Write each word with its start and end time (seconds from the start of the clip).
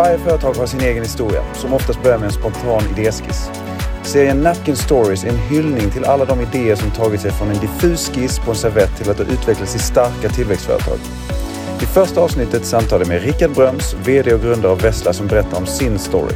Varje 0.00 0.18
företag 0.18 0.54
har 0.54 0.66
sin 0.66 0.80
egen 0.80 1.02
historia 1.02 1.42
som 1.54 1.72
oftast 1.72 2.02
börjar 2.02 2.18
med 2.18 2.26
en 2.26 2.32
spontan 2.32 2.82
idéskiss. 2.98 3.50
Serien 4.02 4.40
Napkin 4.40 4.76
Stories 4.76 5.24
är 5.24 5.28
en 5.28 5.38
hyllning 5.38 5.90
till 5.90 6.04
alla 6.04 6.24
de 6.24 6.40
idéer 6.40 6.76
som 6.76 6.90
tagit 6.90 7.20
sig 7.20 7.30
från 7.30 7.48
en 7.50 7.58
diffus 7.60 8.10
skiss 8.14 8.38
på 8.38 8.50
en 8.50 8.56
servett 8.56 8.96
till 8.96 9.10
att 9.10 9.18
ha 9.18 9.24
utvecklats 9.24 9.76
i 9.76 9.78
starka 9.78 10.28
tillväxtföretag. 10.28 10.98
I 11.82 11.86
första 11.86 12.20
avsnittet 12.20 12.64
samtalar 12.64 13.00
jag 13.00 13.08
med 13.08 13.22
Rickard 13.22 13.50
Bröms, 13.50 13.94
VD 14.04 14.34
och 14.34 14.40
grundare 14.40 14.72
av 14.72 14.80
Vessla 14.80 15.12
som 15.12 15.26
berättar 15.26 15.58
om 15.58 15.66
sin 15.66 15.98
story. 15.98 16.34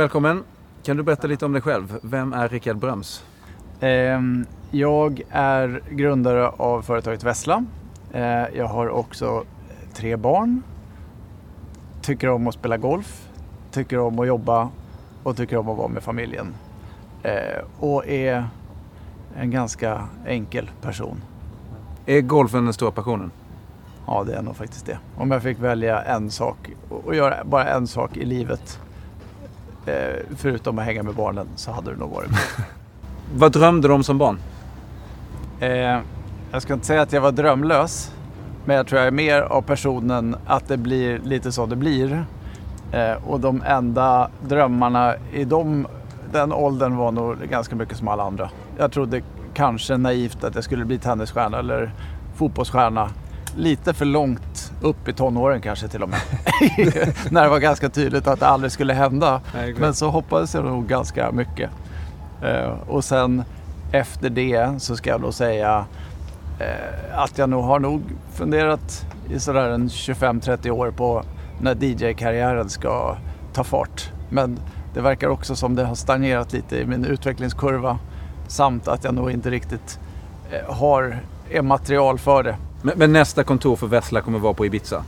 Välkommen. 0.00 0.44
Kan 0.82 0.96
du 0.96 1.02
berätta 1.02 1.26
lite 1.26 1.44
om 1.46 1.52
dig 1.52 1.62
själv? 1.62 1.98
Vem 2.02 2.32
är 2.32 2.48
Rickard 2.48 2.76
Bröms? 2.76 3.24
Ehm, 3.80 4.46
Jag 4.70 5.22
är 5.30 5.82
grundare 5.90 6.48
av 6.48 6.82
företaget 6.82 7.24
Vessla. 7.24 7.64
Eh, 8.12 8.22
Jag 8.56 8.66
har 8.66 8.88
också 8.88 9.44
tre 9.92 10.16
barn. 10.16 10.62
Tycker 12.02 12.28
om 12.28 12.46
att 12.46 12.54
spela 12.54 12.76
golf. 12.76 13.28
Tycker 13.70 13.98
om 13.98 14.18
att 14.18 14.26
jobba 14.26 14.68
och 15.22 15.36
tycker 15.36 15.56
om 15.56 15.68
att 15.68 15.76
vara 15.78 15.88
med 15.88 16.02
familjen. 16.02 16.54
Eh, 17.22 17.62
Och 17.80 18.06
är 18.08 18.44
en 19.36 19.50
ganska 19.50 20.08
enkel 20.26 20.70
person. 20.82 21.22
Är 22.06 22.20
golfen 22.20 22.64
den 22.64 22.72
stora 22.72 22.90
passionen? 22.90 23.30
Ja, 24.06 24.24
det 24.26 24.34
är 24.34 24.42
nog 24.42 24.56
faktiskt 24.56 24.86
det. 24.86 24.98
Om 25.16 25.30
jag 25.30 25.42
fick 25.42 25.58
välja 25.58 26.02
en 26.02 26.30
sak 26.30 26.56
och 26.88 27.14
göra 27.14 27.44
bara 27.44 27.64
en 27.68 27.86
sak 27.86 28.16
i 28.16 28.24
livet 28.24 28.80
eh, 28.82 28.89
förutom 30.36 30.78
att 30.78 30.84
hänga 30.84 31.02
med 31.02 31.14
barnen 31.14 31.46
så 31.56 31.72
hade 31.72 31.90
det 31.90 31.96
nog 31.96 32.10
varit 32.10 32.30
Vad 33.34 33.52
drömde 33.52 33.88
du 33.88 33.94
om 33.94 34.04
som 34.04 34.18
barn? 34.18 34.38
Eh, 35.60 35.98
jag 36.52 36.62
ska 36.62 36.74
inte 36.74 36.86
säga 36.86 37.02
att 37.02 37.12
jag 37.12 37.20
var 37.20 37.32
drömlös. 37.32 38.12
Men 38.64 38.76
jag 38.76 38.86
tror 38.86 38.98
jag 38.98 39.06
är 39.06 39.12
mer 39.12 39.42
av 39.42 39.62
personen 39.62 40.36
att 40.46 40.68
det 40.68 40.76
blir 40.76 41.18
lite 41.18 41.52
så 41.52 41.66
det 41.66 41.76
blir. 41.76 42.24
Eh, 42.92 43.28
och 43.28 43.40
de 43.40 43.62
enda 43.62 44.30
drömmarna 44.48 45.14
i 45.32 45.44
de, 45.44 45.86
den 46.32 46.52
åldern 46.52 46.96
var 46.96 47.12
nog 47.12 47.38
ganska 47.38 47.76
mycket 47.76 47.96
som 47.96 48.08
alla 48.08 48.22
andra. 48.22 48.50
Jag 48.78 48.92
trodde 48.92 49.22
kanske 49.54 49.96
naivt 49.96 50.44
att 50.44 50.54
jag 50.54 50.64
skulle 50.64 50.84
bli 50.84 50.98
tennisstjärna 50.98 51.58
eller 51.58 51.92
fotbollsstjärna. 52.34 53.10
Lite 53.56 53.94
för 53.94 54.04
långt 54.04 54.69
upp 54.80 55.08
i 55.08 55.12
tonåren 55.12 55.60
kanske 55.60 55.88
till 55.88 56.02
och 56.02 56.08
med. 56.08 56.20
När 57.30 57.42
det 57.42 57.48
var 57.48 57.58
ganska 57.58 57.88
tydligt 57.88 58.26
att 58.26 58.40
det 58.40 58.46
aldrig 58.46 58.72
skulle 58.72 58.92
hända. 58.92 59.40
Men 59.76 59.94
så 59.94 60.10
hoppades 60.10 60.54
jag 60.54 60.64
nog 60.64 60.86
ganska 60.86 61.32
mycket. 61.32 61.70
Eh, 62.42 62.74
och 62.88 63.04
sen 63.04 63.44
efter 63.92 64.30
det 64.30 64.82
så 64.82 64.96
ska 64.96 65.10
jag 65.10 65.20
nog 65.20 65.34
säga 65.34 65.84
eh, 66.58 67.18
att 67.18 67.38
jag 67.38 67.48
nog 67.48 67.64
har 67.64 67.80
nog 67.80 68.02
funderat 68.32 69.06
i 69.30 69.40
sådär 69.40 69.68
en 69.68 69.88
25-30 69.88 70.70
år 70.70 70.90
på 70.90 71.22
när 71.60 71.74
DJ-karriären 71.74 72.68
ska 72.68 73.16
ta 73.52 73.64
fart. 73.64 74.10
Men 74.30 74.58
det 74.94 75.00
verkar 75.00 75.28
också 75.28 75.56
som 75.56 75.74
det 75.74 75.84
har 75.84 75.94
stagnerat 75.94 76.52
lite 76.52 76.76
i 76.76 76.86
min 76.86 77.04
utvecklingskurva 77.04 77.98
samt 78.48 78.88
att 78.88 79.04
jag 79.04 79.14
nog 79.14 79.30
inte 79.30 79.50
riktigt 79.50 79.98
eh, 80.50 80.74
har 80.74 81.20
är 81.50 81.62
material 81.62 82.18
för 82.18 82.42
det. 82.42 82.56
Men, 82.82 82.98
men 82.98 83.12
nästa 83.12 83.44
kontor 83.44 83.76
för 83.76 83.86
Vessla 83.86 84.20
kommer 84.20 84.38
vara 84.38 84.54
på 84.54 84.66
Ibiza. 84.66 85.04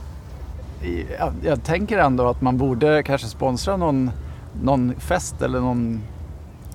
Jag, 1.19 1.33
jag 1.43 1.63
tänker 1.63 1.97
ändå 1.97 2.27
att 2.29 2.41
man 2.41 2.57
borde 2.57 3.03
kanske 3.03 3.27
sponsra 3.27 3.77
någon, 3.77 4.11
någon 4.63 4.93
fest 4.99 5.41
eller 5.41 5.59
någon 5.59 6.01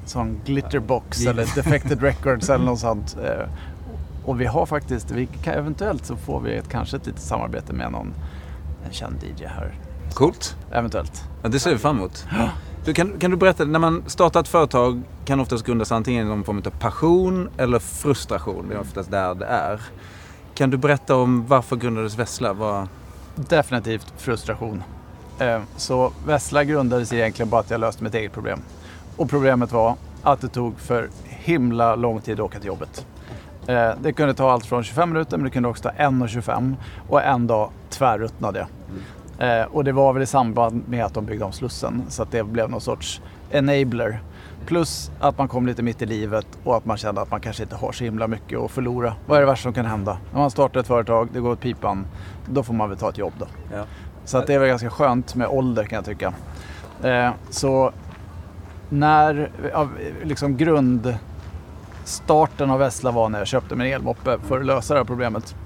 sån 0.04 0.40
glitterbox 0.44 1.20
Ja. 1.20 1.30
eller 1.30 1.42
defected 1.54 2.02
records 2.02 2.50
eller 2.50 2.64
något 2.64 2.80
sånt. 2.80 3.16
Eh, 3.24 3.48
Och 4.24 4.40
vi 4.40 4.46
har 4.46 4.66
faktiskt, 4.66 5.10
vi 5.10 5.26
kan, 5.26 5.54
eventuellt 5.54 6.04
så 6.06 6.16
får 6.16 6.40
vi 6.40 6.54
ett, 6.56 6.68
kanske 6.68 6.96
ett 6.96 7.06
litet 7.06 7.22
samarbete 7.22 7.72
med 7.72 7.92
någon 7.92 8.14
en 8.86 8.92
känd 8.92 9.16
DJ 9.22 9.44
här. 9.46 9.74
Coolt. 10.14 10.56
Eventuellt. 10.72 11.24
Ja, 11.42 11.48
det 11.48 11.58
ser 11.60 11.70
vi 11.72 11.78
fram 11.78 11.96
emot. 11.96 12.26
Du, 12.84 12.94
kan, 12.94 13.12
kan 13.18 13.30
du 13.30 13.36
berätta, 13.36 13.64
när 13.64 13.78
man 13.78 14.02
startar 14.06 14.40
ett 14.40 14.48
företag 14.48 15.02
kan 15.24 15.40
oftast 15.40 15.66
grundas 15.66 15.92
antingen 15.92 16.26
i 16.26 16.28
någon 16.28 16.44
form 16.44 16.62
av 16.66 16.70
passion 16.70 17.48
eller 17.56 17.78
frustration. 17.78 18.66
Det 18.68 18.74
är 18.74 18.80
oftast 18.80 19.10
där 19.10 19.34
det 19.34 19.46
är. 19.46 19.80
Kan 20.58 20.70
du 20.70 20.76
berätta 20.76 21.16
om 21.16 21.46
varför 21.46 21.76
grundades 21.76 22.18
Vessla? 22.18 22.52
Vad... 22.52 22.88
Definitivt 23.34 24.12
frustration. 24.16 24.82
Eh, 25.38 25.60
så 25.76 26.12
Vessla 26.26 26.64
grundades 26.64 27.12
egentligen 27.12 27.50
bara 27.50 27.60
att 27.60 27.70
jag 27.70 27.80
löste 27.80 28.04
mitt 28.04 28.14
eget 28.14 28.32
problem. 28.32 28.60
Och 29.16 29.30
problemet 29.30 29.72
var 29.72 29.94
att 30.22 30.40
det 30.40 30.48
tog 30.48 30.80
för 30.80 31.08
himla 31.24 31.96
lång 31.96 32.20
tid 32.20 32.34
att 32.34 32.46
åka 32.46 32.58
till 32.58 32.66
jobbet. 32.66 33.06
Eh, 33.66 33.90
det 34.02 34.12
kunde 34.12 34.34
ta 34.34 34.50
allt 34.50 34.66
från 34.66 34.84
25 34.84 35.12
minuter 35.12 35.36
men 35.36 35.44
det 35.44 35.50
kunde 35.50 35.68
också 35.68 35.82
ta 35.82 35.90
1.25 35.90 36.74
och 37.08 37.22
en 37.22 37.46
dag 37.46 37.70
tvärruttnade 37.90 38.66
jag. 39.38 39.60
Eh, 39.60 39.66
och 39.66 39.84
det 39.84 39.92
var 39.92 40.12
väl 40.12 40.22
i 40.22 40.26
samband 40.26 40.88
med 40.88 41.04
att 41.04 41.14
de 41.14 41.26
byggde 41.26 41.44
om 41.44 41.52
Slussen 41.52 42.02
så 42.08 42.22
att 42.22 42.30
det 42.30 42.42
blev 42.42 42.70
någon 42.70 42.80
sorts 42.80 43.20
enabler. 43.50 44.20
Plus 44.66 45.10
att 45.20 45.38
man 45.38 45.48
kom 45.48 45.66
lite 45.66 45.82
mitt 45.82 46.02
i 46.02 46.06
livet 46.06 46.46
och 46.64 46.76
att 46.76 46.84
man 46.84 46.96
kände 46.96 47.20
att 47.20 47.30
man 47.30 47.40
kanske 47.40 47.62
inte 47.62 47.76
har 47.76 47.92
så 47.92 48.04
himla 48.04 48.28
mycket 48.28 48.58
att 48.58 48.70
förlora. 48.70 49.14
Vad 49.26 49.36
är 49.36 49.40
det 49.40 49.46
värsta 49.46 49.62
som 49.62 49.72
kan 49.72 49.86
hända? 49.86 50.18
När 50.32 50.40
man 50.40 50.50
startar 50.50 50.80
ett 50.80 50.86
företag, 50.86 51.28
det 51.32 51.40
går 51.40 51.50
åt 51.50 51.60
pipan, 51.60 52.06
då 52.46 52.62
får 52.62 52.74
man 52.74 52.88
väl 52.88 52.98
ta 52.98 53.08
ett 53.08 53.18
jobb 53.18 53.32
då. 53.38 53.46
Ja. 53.72 53.84
Så 54.24 54.38
att 54.38 54.46
det 54.46 54.54
är 54.54 54.58
väl 54.58 54.68
ganska 54.68 54.90
skönt 54.90 55.34
med 55.34 55.48
ålder 55.48 55.84
kan 55.84 55.96
jag 55.96 56.04
tycka. 56.04 56.32
Eh, 57.02 57.30
så 57.50 57.92
när 58.88 59.50
liksom 60.22 60.56
grundstarten 60.56 61.20
av 62.70 62.78
Vessla 62.78 63.10
var 63.10 63.28
när 63.28 63.38
jag 63.38 63.48
köpte 63.48 63.76
min 63.76 63.86
elmoppe 63.86 64.38
för 64.38 64.60
att 64.60 64.66
lösa 64.66 64.94
det 64.94 65.00
här 65.00 65.04
problemet. 65.04 65.56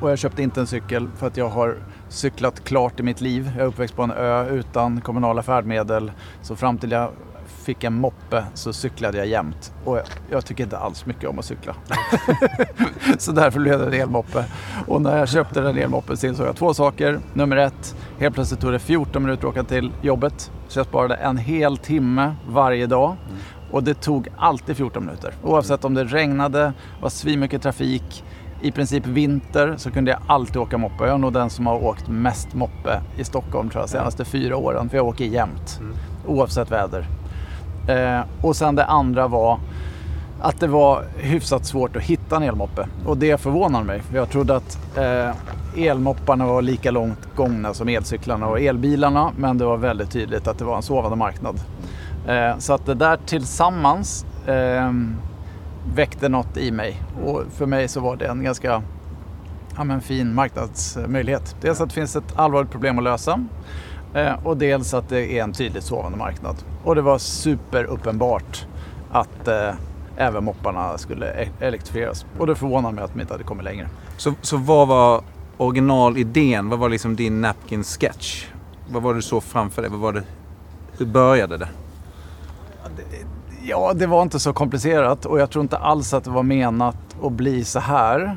Och 0.00 0.10
jag 0.10 0.18
köpte 0.18 0.42
inte 0.42 0.60
en 0.60 0.66
cykel 0.66 1.08
för 1.16 1.26
att 1.26 1.36
jag 1.36 1.48
har 1.48 1.76
cyklat 2.08 2.64
klart 2.64 3.00
i 3.00 3.02
mitt 3.02 3.20
liv. 3.20 3.52
Jag 3.56 3.62
är 3.62 3.68
uppväxt 3.68 3.96
på 3.96 4.02
en 4.02 4.10
ö 4.10 4.48
utan 4.48 5.00
kommunala 5.00 5.42
färdmedel. 5.42 6.12
Så 6.42 6.56
fram 6.56 6.78
till 6.78 6.90
jag 6.90 7.10
fick 7.52 7.84
en 7.84 7.94
moppe 7.94 8.44
så 8.54 8.72
cyklade 8.72 9.18
jag 9.18 9.26
jämt. 9.26 9.72
Och 9.84 9.96
jag, 9.96 10.04
jag 10.30 10.44
tycker 10.46 10.64
inte 10.64 10.78
alls 10.78 11.06
mycket 11.06 11.30
om 11.30 11.38
att 11.38 11.44
cykla. 11.44 11.74
så 13.18 13.32
därför 13.32 13.60
blev 13.60 13.78
det 13.78 13.86
en 13.86 14.02
elmoppe. 14.02 14.44
Och 14.86 15.02
när 15.02 15.18
jag 15.18 15.28
köpte 15.28 15.60
den 15.60 15.78
elmoppen 15.78 16.16
så 16.16 16.26
insåg 16.26 16.46
jag 16.46 16.56
två 16.56 16.74
saker. 16.74 17.20
Nummer 17.32 17.56
ett, 17.56 17.96
helt 18.18 18.34
plötsligt 18.34 18.60
tog 18.60 18.72
det 18.72 18.78
14 18.78 19.22
minuter 19.22 19.48
att 19.48 19.52
åka 19.52 19.64
till 19.64 19.92
jobbet. 20.02 20.50
Så 20.68 20.78
jag 20.78 20.86
sparade 20.86 21.14
en 21.14 21.36
hel 21.36 21.76
timme 21.76 22.34
varje 22.48 22.86
dag. 22.86 23.16
Och 23.70 23.82
det 23.82 23.94
tog 23.94 24.28
alltid 24.36 24.76
14 24.76 25.04
minuter. 25.04 25.34
Oavsett 25.42 25.84
om 25.84 25.94
det 25.94 26.04
regnade, 26.04 26.72
var 27.00 27.08
svinmycket 27.08 27.62
trafik, 27.62 28.24
i 28.62 28.72
princip 28.72 29.06
vinter 29.06 29.74
så 29.76 29.90
kunde 29.90 30.10
jag 30.10 30.20
alltid 30.26 30.56
åka 30.56 30.78
moppe. 30.78 31.04
Jag 31.04 31.14
är 31.14 31.18
nog 31.18 31.32
den 31.32 31.50
som 31.50 31.66
har 31.66 31.84
åkt 31.84 32.08
mest 32.08 32.54
moppe 32.54 33.00
i 33.16 33.24
Stockholm 33.24 33.70
tror 33.70 33.82
jag, 33.82 33.88
senaste 33.88 34.24
fyra 34.24 34.56
åren. 34.56 34.88
För 34.88 34.96
jag 34.96 35.06
åker 35.06 35.24
jämt, 35.24 35.80
oavsett 36.26 36.70
väder. 36.70 37.06
Eh, 37.86 38.20
och 38.40 38.56
sen 38.56 38.74
det 38.74 38.84
andra 38.84 39.28
var 39.28 39.58
att 40.40 40.60
det 40.60 40.66
var 40.66 41.04
hyfsat 41.16 41.64
svårt 41.64 41.96
att 41.96 42.02
hitta 42.02 42.36
en 42.36 42.42
elmoppe. 42.42 42.86
Och 43.06 43.16
det 43.16 43.40
förvånar 43.40 43.82
mig. 43.82 44.00
För 44.00 44.16
jag 44.16 44.30
trodde 44.30 44.56
att 44.56 44.78
eh, 44.96 45.84
elmopparna 45.86 46.46
var 46.46 46.62
lika 46.62 46.90
långt 46.90 47.28
gångna 47.36 47.74
som 47.74 47.88
elcyklarna 47.88 48.46
och 48.46 48.60
elbilarna. 48.60 49.32
Men 49.36 49.58
det 49.58 49.64
var 49.64 49.76
väldigt 49.76 50.10
tydligt 50.10 50.48
att 50.48 50.58
det 50.58 50.64
var 50.64 50.76
en 50.76 50.82
sovande 50.82 51.16
marknad. 51.16 51.60
Eh, 52.26 52.58
så 52.58 52.72
att 52.72 52.86
det 52.86 52.94
där 52.94 53.18
tillsammans 53.26 54.26
eh, 54.46 54.92
väckte 55.94 56.28
något 56.28 56.56
i 56.56 56.70
mig. 56.70 57.02
Och 57.24 57.42
för 57.50 57.66
mig 57.66 57.88
så 57.88 58.00
var 58.00 58.16
det 58.16 58.26
en 58.26 58.44
ganska 58.44 58.82
ja, 59.76 59.84
men 59.84 60.00
fin 60.00 60.34
marknadsmöjlighet. 60.34 61.56
Dels 61.60 61.80
att 61.80 61.88
det 61.88 61.94
finns 61.94 62.16
ett 62.16 62.38
allvarligt 62.38 62.70
problem 62.70 62.98
att 62.98 63.04
lösa. 63.04 63.44
Eh, 64.14 64.32
och 64.44 64.56
dels 64.56 64.94
att 64.94 65.08
det 65.08 65.38
är 65.38 65.42
en 65.42 65.52
tydligt 65.52 65.84
sovande 65.84 66.18
marknad. 66.18 66.56
Och 66.84 66.94
det 66.94 67.02
var 67.02 67.18
superuppenbart 67.18 68.66
att 69.12 69.48
eh, 69.48 69.70
även 70.16 70.44
mopparna 70.44 70.98
skulle 70.98 71.26
e- 71.42 71.48
elektrifieras. 71.60 72.26
Och 72.38 72.46
det 72.46 72.54
förvånar 72.54 72.92
mig 72.92 73.04
att 73.04 73.12
de 73.14 73.20
inte 73.20 73.34
hade 73.34 73.44
kommit 73.44 73.64
längre. 73.64 73.88
Så, 74.16 74.34
så 74.42 74.56
vad 74.56 74.88
var 74.88 75.22
originalidén? 75.56 76.68
Vad 76.68 76.78
var 76.78 76.88
liksom 76.88 77.16
din 77.16 77.40
napkin 77.40 77.84
sketch? 77.84 78.46
Vad 78.90 79.02
var 79.02 79.12
det 79.12 79.18
du 79.18 79.22
såg 79.22 79.42
framför 79.42 79.82
dig? 79.82 79.90
Vad 79.90 80.00
var 80.00 80.12
det, 80.12 80.22
hur 80.98 81.06
började 81.06 81.56
det? 81.56 81.68
Ja, 83.64 83.92
det 83.94 84.06
var 84.06 84.22
inte 84.22 84.38
så 84.38 84.52
komplicerat 84.52 85.26
och 85.26 85.40
jag 85.40 85.50
tror 85.50 85.62
inte 85.62 85.76
alls 85.76 86.14
att 86.14 86.24
det 86.24 86.30
var 86.30 86.42
menat 86.42 86.96
att 87.22 87.32
bli 87.32 87.64
så 87.64 87.78
här. 87.78 88.36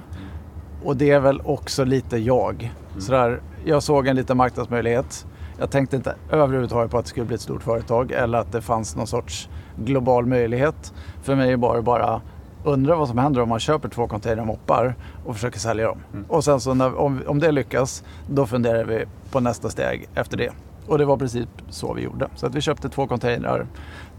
Och 0.84 0.98
det 0.98 1.12
är 1.12 1.20
väl 1.20 1.42
också 1.46 1.84
lite 1.84 2.18
jag. 2.18 2.74
Sådär, 2.98 3.42
jag 3.66 3.84
såg 3.84 4.08
en 4.08 4.16
liten 4.16 4.38
marknadsmöjlighet. 4.38 5.26
Jag 5.60 5.72
tänkte 5.72 5.96
inte 5.96 6.16
överhuvudtaget 6.32 6.92
på 6.92 6.98
att 6.98 7.06
det 7.06 7.10
skulle 7.10 7.26
bli 7.26 7.36
ett 7.36 7.42
stort 7.42 7.64
företag 7.64 8.12
eller 8.12 8.38
att 8.38 8.52
det 8.52 8.62
fanns 8.62 8.96
någon 8.96 9.08
sorts 9.08 9.50
global 9.78 10.26
möjlighet. 10.26 10.94
För 11.24 11.36
mig 11.36 11.56
var 11.56 11.76
det 11.76 11.82
bara 11.82 12.22
undra 12.64 12.96
vad 12.96 13.08
som 13.08 13.18
händer 13.18 13.42
om 13.42 13.50
man 13.50 13.60
köper 13.60 13.90
två 13.90 14.08
containrar 14.08 14.46
moppar 14.46 14.96
och 15.26 15.36
försöker 15.36 15.60
sälja 15.60 15.88
dem. 15.88 15.98
Och 16.28 16.44
sen 16.44 16.60
så 16.60 16.74
när, 16.74 17.00
om, 17.00 17.22
om 17.28 17.40
det 17.40 17.52
lyckas, 17.52 18.04
då 18.30 18.46
funderar 18.46 18.86
vi 18.86 19.06
på 19.32 19.40
nästa 19.40 19.70
steg 19.70 20.10
efter 20.16 20.38
det. 20.38 20.52
Och 20.88 20.98
det 20.98 21.06
var 21.06 21.18
precis 21.18 21.46
så 21.70 21.94
vi 21.94 22.02
gjorde. 22.02 22.28
Så 22.36 22.46
att 22.46 22.56
vi 22.56 22.62
köpte 22.62 22.90
två 22.90 23.08
containrar. 23.08 23.68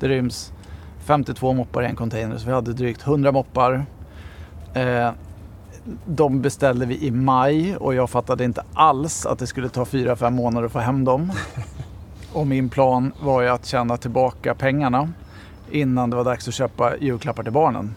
Det 0.00 0.08
ryms 0.08 0.52
52 0.98 1.52
moppar 1.52 1.82
i 1.82 1.86
en 1.86 1.96
container 1.96 2.36
så 2.36 2.46
vi 2.46 2.52
hade 2.52 2.72
drygt 2.72 3.06
100 3.06 3.32
moppar. 3.32 3.86
Eh, 4.74 5.10
de 6.06 6.40
beställde 6.42 6.86
vi 6.86 7.06
i 7.06 7.10
maj 7.10 7.76
och 7.76 7.94
jag 7.94 8.10
fattade 8.10 8.44
inte 8.44 8.62
alls 8.74 9.26
att 9.26 9.38
det 9.38 9.46
skulle 9.46 9.68
ta 9.68 9.84
4-5 9.84 10.30
månader 10.30 10.66
att 10.66 10.72
få 10.72 10.78
hem 10.78 11.04
dem. 11.04 11.32
Och 12.32 12.46
min 12.46 12.68
plan 12.68 13.12
var 13.22 13.42
ju 13.42 13.48
att 13.48 13.66
tjäna 13.66 13.96
tillbaka 13.96 14.54
pengarna 14.54 15.08
innan 15.70 16.10
det 16.10 16.16
var 16.16 16.24
dags 16.24 16.48
att 16.48 16.54
köpa 16.54 16.96
julklappar 16.96 17.42
till 17.42 17.52
barnen. 17.52 17.94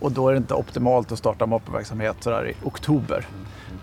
Och 0.00 0.12
då 0.12 0.28
är 0.28 0.32
det 0.32 0.38
inte 0.38 0.54
optimalt 0.54 1.12
att 1.12 1.18
starta 1.18 1.46
moppeverksamhet 1.46 2.16
sådär 2.20 2.48
i 2.48 2.54
oktober. 2.66 3.26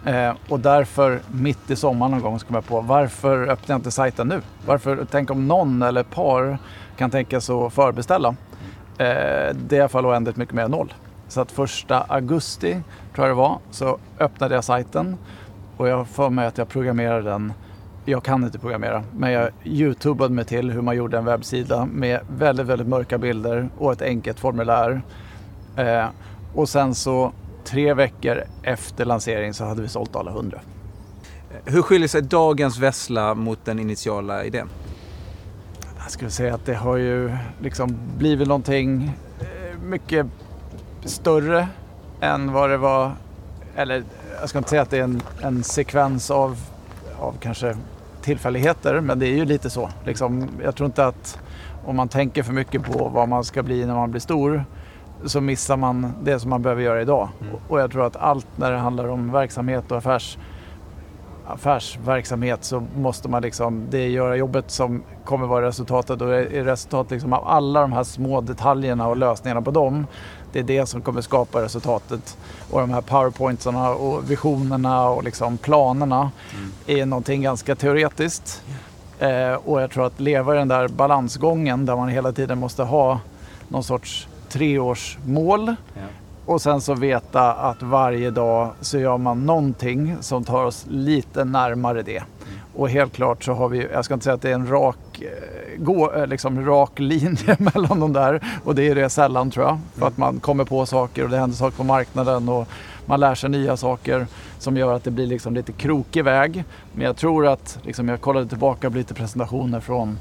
Eh, 0.06 0.33
och 0.50 0.59
därför 0.59 1.19
mitt 1.31 1.71
i 1.71 1.75
sommaren 1.75 2.12
någon 2.12 2.21
gång 2.21 2.39
så 2.39 2.45
kom 2.45 2.56
jag 2.56 2.65
på 2.65 2.81
varför 2.81 3.48
öppnar 3.48 3.74
jag 3.74 3.80
inte 3.80 3.92
sajten 3.92 4.27
nu? 4.27 4.42
Varför, 4.65 5.07
tänk 5.12 5.31
om 5.31 5.48
någon 5.48 5.81
eller 5.81 6.01
ett 6.01 6.09
par 6.09 6.57
kan 6.98 7.09
tänka 7.09 7.42
sig 7.42 7.56
att 7.56 7.74
förbeställa. 7.74 8.30
Eh, 8.98 9.56
det 9.56 9.71
är 9.71 9.74
i 9.74 9.80
alla 9.80 9.89
fall 9.89 10.06
oändligt 10.06 10.38
mycket 10.38 10.56
mer 10.56 10.63
än 10.63 10.71
noll. 10.71 10.94
Så 11.31 11.42
att 11.42 11.51
första 11.51 12.01
augusti, 12.01 12.81
tror 13.16 13.28
jag 13.28 13.30
det 13.30 13.39
var, 13.39 13.60
så 13.72 13.98
öppnade 14.19 14.56
jag 14.56 14.63
sajten 14.63 15.18
och 15.78 15.88
jag 15.88 16.07
får 16.07 16.30
mig 16.30 16.45
att 16.45 16.57
jag 16.57 16.69
programmerade 16.69 17.30
den 17.30 17.54
jag 18.06 18.24
kan 18.24 18.44
inte 18.44 18.60
programmera, 18.60 19.04
men 19.18 19.31
jag 19.31 19.50
youtubade 19.63 20.33
mig 20.33 20.45
till 20.45 20.72
hur 20.72 20.81
man 20.81 20.95
gjorde 20.95 21.18
en 21.18 21.25
webbsida 21.25 21.86
med 21.86 22.19
väldigt, 22.38 22.66
väldigt 22.66 22.88
mörka 22.88 23.18
bilder 23.18 23.69
och 23.78 23.92
ett 23.92 24.01
enkelt 24.01 24.39
formulär. 24.39 25.01
Eh, 25.75 26.06
och 26.54 26.69
sen 26.69 26.95
så 26.95 27.31
tre 27.63 27.94
veckor 27.94 28.44
efter 28.63 29.06
lansering 29.06 29.54
så 29.54 29.66
hade 29.66 29.81
vi 29.81 29.88
sålt 29.88 30.16
alla 30.16 30.31
hundra. 30.31 30.60
Hur 31.66 31.81
skiljer 31.81 32.07
sig 32.07 32.22
dagens 32.22 32.80
Vessla 32.80 33.34
mot 33.34 33.66
den 33.66 33.80
initiala 33.80 34.45
idén? 34.45 34.69
Jag 36.04 36.12
skulle 36.12 36.31
säga 36.31 36.56
att 36.56 36.66
det 36.66 36.75
har 36.75 36.98
ju 36.98 37.31
liksom 37.62 37.98
blivit 38.18 38.48
någonting 38.48 39.18
eh, 39.39 39.80
mycket 39.84 40.27
större 41.06 41.68
än 42.21 42.53
vad 42.53 42.69
det 42.69 42.77
var. 42.77 43.12
Eller 43.75 44.03
jag 44.39 44.50
ska 44.50 44.57
inte 44.57 44.69
säga 44.69 44.81
att 44.81 44.89
det 44.89 44.98
är 44.98 45.03
en, 45.03 45.21
en 45.42 45.63
sekvens 45.63 46.31
av, 46.31 46.57
av 47.19 47.36
kanske 47.39 47.77
tillfälligheter, 48.21 49.00
men 49.00 49.19
det 49.19 49.27
är 49.27 49.36
ju 49.36 49.45
lite 49.45 49.69
så. 49.69 49.89
Liksom, 50.06 50.50
jag 50.63 50.75
tror 50.75 50.86
inte 50.86 51.06
att 51.06 51.39
om 51.86 51.95
man 51.95 52.07
tänker 52.07 52.44
för 52.44 52.53
mycket 52.53 52.83
på 52.83 53.09
vad 53.09 53.30
man 53.30 53.44
ska 53.44 53.63
bli 53.63 53.86
när 53.86 53.95
man 53.95 54.12
blir 54.12 54.21
stor 54.21 54.65
så 55.25 55.42
missar 55.42 55.77
man 55.77 56.13
det 56.24 56.39
som 56.39 56.50
man 56.50 56.62
behöver 56.62 56.81
göra 56.81 57.01
idag. 57.01 57.30
Mm. 57.42 57.56
Och 57.68 57.80
jag 57.80 57.92
tror 57.92 58.06
att 58.06 58.15
allt 58.15 58.48
när 58.56 58.71
det 58.71 58.77
handlar 58.77 59.07
om 59.07 59.31
verksamhet 59.31 59.92
och 59.92 59.98
affärs, 59.98 60.38
affärsverksamhet 61.48 62.63
så 62.63 62.83
måste 62.95 63.30
man 63.30 63.42
liksom, 63.42 63.88
det 63.89 64.09
göra 64.09 64.36
jobbet 64.36 64.71
som 64.71 65.03
kommer 65.25 65.48
vara 65.48 65.68
resultatet 65.68 66.21
och 66.21 66.33
är 66.33 66.63
resultatet 66.63 67.12
liksom 67.12 67.33
av 67.33 67.48
alla 67.48 67.81
de 67.81 67.92
här 67.92 68.03
små 68.03 68.42
detaljerna 68.42 69.07
och 69.07 69.18
lösningarna 69.18 69.62
på 69.62 69.71
dem. 69.71 70.07
Det 70.51 70.59
är 70.59 70.63
det 70.63 70.86
som 70.86 71.01
kommer 71.01 71.21
skapa 71.21 71.62
resultatet. 71.62 72.38
Och 72.69 72.80
de 72.80 72.89
här 72.89 73.01
powerpointsarna 73.01 73.89
och 73.89 74.31
visionerna 74.31 75.09
och 75.09 75.24
liksom 75.24 75.57
planerna 75.57 76.31
mm. 76.53 76.71
är 76.88 77.06
någonting 77.06 77.42
ganska 77.42 77.75
teoretiskt. 77.75 78.63
Eh, 79.19 79.53
och 79.53 79.81
jag 79.81 79.92
tror 79.92 80.06
att 80.06 80.19
leva 80.19 80.56
i 80.56 80.57
den 80.57 80.68
där 80.68 80.88
balansgången 80.88 81.86
där 81.86 81.95
man 81.95 82.09
hela 82.09 82.31
tiden 82.31 82.59
måste 82.59 82.83
ha 82.83 83.19
någon 83.68 83.83
sorts 83.83 84.27
treårsmål. 84.50 85.75
Ja. 85.94 86.01
Och 86.45 86.62
sen 86.62 86.81
så 86.81 86.94
veta 86.94 87.53
att 87.53 87.81
varje 87.81 88.31
dag 88.31 88.71
så 88.81 89.00
gör 89.00 89.18
man 89.18 89.45
någonting 89.45 90.18
som 90.19 90.44
tar 90.44 90.63
oss 90.63 90.86
lite 90.89 91.44
närmare 91.45 92.01
det. 92.01 92.18
Mm. 92.18 92.59
Och 92.75 92.89
helt 92.89 93.13
klart 93.13 93.44
så 93.44 93.53
har 93.53 93.69
vi, 93.69 93.88
jag 93.94 94.06
ska 94.06 94.13
inte 94.13 94.24
säga 94.24 94.33
att 94.33 94.42
det 94.42 94.50
är 94.50 94.53
en 94.53 94.68
rak, 94.68 95.21
eh, 95.21 95.27
gå, 95.83 96.13
eh, 96.13 96.28
liksom 96.28 96.66
rak 96.66 97.00
linje 97.00 97.57
mellan 97.74 98.00
de 98.00 98.13
där. 98.13 98.42
Och 98.63 98.75
det 98.75 98.89
är 98.89 98.95
det 98.95 99.10
sällan 99.10 99.51
tror 99.51 99.66
jag. 99.66 99.80
För 99.95 100.07
att 100.07 100.18
man 100.18 100.39
kommer 100.39 100.63
på 100.63 100.86
saker 100.86 101.24
och 101.24 101.30
det 101.30 101.38
händer 101.38 101.57
saker 101.57 101.78
på 101.78 101.83
marknaden 101.83 102.50
och 102.50 102.68
man 103.06 103.19
lär 103.19 103.36
sig 103.36 103.50
nya 103.50 103.78
saker 103.78 104.28
som 104.60 104.78
gör 104.78 104.94
att 104.94 105.04
det 105.04 105.12
blir 105.12 105.28
liksom 105.28 105.54
lite 105.54 105.72
krokig 105.72 106.24
väg. 106.24 106.63
Men 106.94 107.06
jag 107.06 107.18
tror 107.18 107.48
att, 107.48 107.80
liksom 107.83 108.10
jag 108.10 108.22
kollade 108.22 108.48
tillbaka 108.48 108.92
på 108.92 108.98
lite 108.98 109.13
presentationer 109.13 109.80
från, 109.80 110.19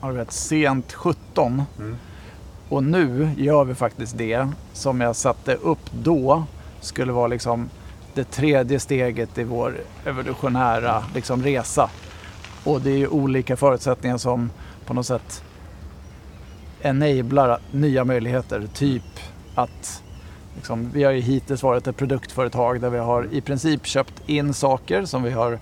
jag 0.00 0.12
vet, 0.12 0.32
sent 0.32 0.92
17. 0.92 1.62
Mm 1.78 1.96
och 2.68 2.84
nu 2.84 3.30
gör 3.36 3.64
vi 3.64 3.74
faktiskt 3.74 4.18
det 4.18 4.48
som 4.72 5.00
jag 5.00 5.16
satte 5.16 5.54
upp 5.54 5.90
då 5.92 6.44
skulle 6.80 7.12
vara 7.12 7.26
liksom 7.26 7.70
det 8.14 8.24
tredje 8.24 8.80
steget 8.80 9.38
i 9.38 9.44
vår 9.44 9.74
evolutionära 10.04 11.04
liksom, 11.14 11.42
resa. 11.42 11.90
Och 12.64 12.80
det 12.80 12.90
är 12.90 12.96
ju 12.96 13.08
olika 13.08 13.56
förutsättningar 13.56 14.18
som 14.18 14.50
på 14.86 14.94
något 14.94 15.06
sätt 15.06 15.42
enablar 16.82 17.58
nya 17.70 18.04
möjligheter. 18.04 18.66
Typ 18.74 19.02
att 19.54 20.02
liksom, 20.56 20.90
vi 20.90 21.04
har 21.04 21.12
ju 21.12 21.20
hittills 21.20 21.62
varit 21.62 21.86
ett 21.86 21.96
produktföretag 21.96 22.80
där 22.80 22.90
vi 22.90 22.98
har 22.98 23.28
i 23.32 23.40
princip 23.40 23.86
köpt 23.86 24.28
in 24.28 24.54
saker 24.54 25.04
som 25.04 25.22
vi 25.22 25.30
har 25.30 25.58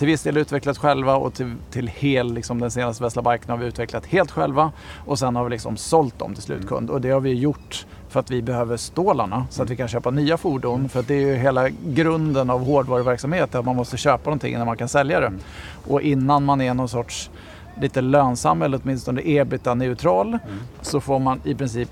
till 0.00 0.06
viss 0.06 0.22
del 0.22 0.36
utvecklat 0.36 0.78
själva 0.78 1.16
och 1.16 1.34
till, 1.34 1.54
till 1.70 1.88
hel, 1.88 2.34
liksom 2.34 2.60
den 2.60 2.70
senaste 2.70 3.04
Vesla 3.04 3.22
Biken 3.22 3.50
har 3.50 3.56
vi 3.56 3.66
utvecklat 3.66 4.06
helt 4.06 4.30
själva. 4.30 4.72
Och 5.06 5.18
sen 5.18 5.36
har 5.36 5.44
vi 5.44 5.50
liksom 5.50 5.76
sålt 5.76 6.18
dem 6.18 6.34
till 6.34 6.42
slutkund 6.42 6.82
mm. 6.82 6.94
och 6.94 7.00
det 7.00 7.10
har 7.10 7.20
vi 7.20 7.34
gjort 7.34 7.86
för 8.08 8.20
att 8.20 8.30
vi 8.30 8.42
behöver 8.42 8.76
stålarna 8.76 9.46
så 9.50 9.62
att 9.62 9.70
vi 9.70 9.76
kan 9.76 9.88
köpa 9.88 10.10
nya 10.10 10.36
fordon. 10.36 10.88
För 10.88 11.00
att 11.00 11.08
det 11.08 11.14
är 11.14 11.26
ju 11.26 11.34
hela 11.34 11.68
grunden 11.68 12.50
av 12.50 12.64
hårdvaruverksamhet 12.64 13.54
att 13.54 13.64
man 13.64 13.76
måste 13.76 13.96
köpa 13.96 14.24
någonting 14.24 14.54
innan 14.54 14.66
man 14.66 14.76
kan 14.76 14.88
sälja 14.88 15.20
det. 15.20 15.26
Mm. 15.26 15.40
Och 15.88 16.02
innan 16.02 16.44
man 16.44 16.60
är 16.60 16.74
någon 16.74 16.88
sorts 16.88 17.30
lite 17.80 18.00
lönsam 18.00 18.62
eller 18.62 18.80
åtminstone 18.82 19.20
ebita-neutral 19.24 20.28
mm. 20.28 20.58
så 20.80 21.00
får 21.00 21.18
man 21.18 21.40
i 21.44 21.54
princip 21.54 21.90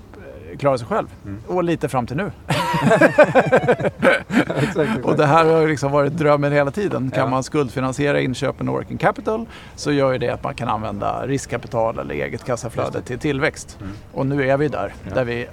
klara 0.59 0.77
sig 0.77 0.87
själv. 0.87 1.07
Mm. 1.25 1.41
Och 1.47 1.63
lite 1.63 1.89
fram 1.89 2.07
till 2.07 2.17
nu. 2.17 2.23
och 5.03 5.17
det 5.17 5.25
här 5.25 5.45
har 5.45 5.67
liksom 5.67 5.91
varit 5.91 6.13
drömmen 6.13 6.51
hela 6.51 6.71
tiden. 6.71 7.11
Kan 7.11 7.23
ja. 7.23 7.29
man 7.29 7.43
skuldfinansiera 7.43 8.21
inköpen 8.21 8.69
och 8.69 8.75
working 8.75 8.97
capital 8.97 9.45
så 9.75 9.91
gör 9.91 10.11
ju 10.11 10.17
det 10.17 10.29
att 10.29 10.43
man 10.43 10.55
kan 10.55 10.67
använda 10.67 11.27
riskkapital 11.27 11.99
eller 11.99 12.15
eget 12.15 12.43
kassaflöde 12.43 13.01
till 13.01 13.19
tillväxt. 13.19 13.77
Mm. 13.81 13.93
Och 14.13 14.25
nu 14.25 14.49
är 14.49 14.57
vi 14.57 14.67
där, 14.67 14.93
ja. 15.07 15.15
där 15.15 15.23
vi 15.23 15.47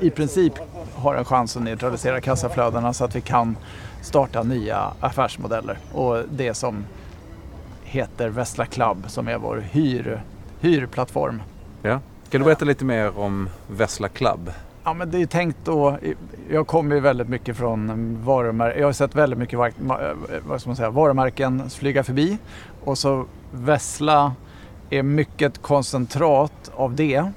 i 0.00 0.10
princip 0.10 0.52
har 0.94 1.14
en 1.14 1.24
chans 1.24 1.56
att 1.56 1.62
neutralisera 1.62 2.20
kassaflödena 2.20 2.92
så 2.92 3.04
att 3.04 3.16
vi 3.16 3.20
kan 3.20 3.56
starta 4.02 4.42
nya 4.42 4.92
affärsmodeller. 5.00 5.78
Och 5.92 6.22
det 6.30 6.54
som 6.54 6.84
heter 7.84 8.28
Vessla 8.28 8.66
Club 8.66 9.04
som 9.06 9.28
är 9.28 9.38
vår 9.38 9.64
hyr, 9.70 10.22
hyrplattform. 10.60 11.42
Ja. 11.82 12.00
Kan 12.30 12.40
du 12.40 12.44
berätta 12.44 12.64
lite 12.64 12.84
mer 12.84 13.18
om 13.18 13.48
Vessla 13.68 14.08
Club? 14.08 14.50
Ja, 14.84 14.94
men 14.94 15.10
det 15.10 15.22
är 15.22 15.26
tänkt 15.26 15.58
då, 15.64 15.98
jag 16.50 16.66
kommer 16.66 16.94
ju 16.94 17.00
väldigt 17.00 17.28
mycket 17.28 17.56
från 17.56 18.16
varumärken, 18.24 18.80
jag 18.80 18.88
har 18.88 18.92
sett 18.92 19.14
väldigt 19.14 19.38
mycket 19.38 19.58
eh, 19.58 19.72
vad 20.46 20.60
ska 20.60 20.70
man 20.70 20.76
säga, 20.76 20.90
varumärken 20.90 21.70
flyga 21.70 22.04
förbi 22.04 22.38
och 22.84 22.98
så 22.98 23.24
Vessla 23.52 24.32
är 24.90 25.02
mycket 25.02 25.62
koncentrat 25.62 26.70
av 26.76 26.94
det. 26.94 27.16
Mm. 27.16 27.32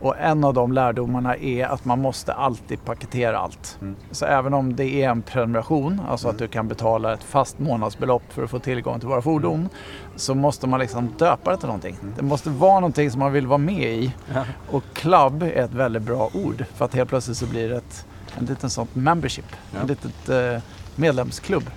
Och 0.00 0.18
en 0.18 0.44
av 0.44 0.54
de 0.54 0.72
lärdomarna 0.72 1.36
är 1.36 1.66
att 1.66 1.84
man 1.84 2.00
måste 2.00 2.32
alltid 2.32 2.84
paketera 2.84 3.38
allt. 3.38 3.78
Mm. 3.80 3.96
Så 4.10 4.26
även 4.26 4.54
om 4.54 4.76
det 4.76 5.02
är 5.02 5.08
en 5.10 5.22
prenumeration, 5.22 6.00
alltså 6.08 6.26
mm. 6.26 6.34
att 6.34 6.38
du 6.38 6.48
kan 6.48 6.68
betala 6.68 7.12
ett 7.14 7.24
fast 7.24 7.58
månadsbelopp 7.58 8.22
för 8.28 8.42
att 8.42 8.50
få 8.50 8.58
tillgång 8.58 9.00
till 9.00 9.08
våra 9.08 9.22
fordon, 9.22 9.54
mm. 9.54 9.68
så 10.16 10.34
måste 10.34 10.66
man 10.66 10.80
liksom 10.80 11.08
döpa 11.18 11.50
det 11.50 11.56
till 11.56 11.66
någonting. 11.66 11.96
Mm. 12.02 12.14
Det 12.16 12.22
måste 12.22 12.50
vara 12.50 12.80
någonting 12.80 13.10
som 13.10 13.18
man 13.18 13.32
vill 13.32 13.46
vara 13.46 13.58
med 13.58 13.94
i. 13.94 14.14
Ja. 14.34 14.44
Och 14.70 14.84
club 14.92 15.42
är 15.42 15.64
ett 15.64 15.74
väldigt 15.74 16.02
bra 16.02 16.30
ord 16.34 16.64
för 16.74 16.84
att 16.84 16.94
helt 16.94 17.08
plötsligt 17.08 17.36
så 17.36 17.46
blir 17.46 17.68
det 17.68 17.76
ett, 17.76 18.06
en 18.38 18.44
liten 18.44 18.70
sånt 18.70 18.94
membership, 18.94 19.56
ja. 19.74 19.80
en 19.80 19.86
litet 19.86 20.28
eh, 20.28 20.62
medlemsklubb. 20.96 21.70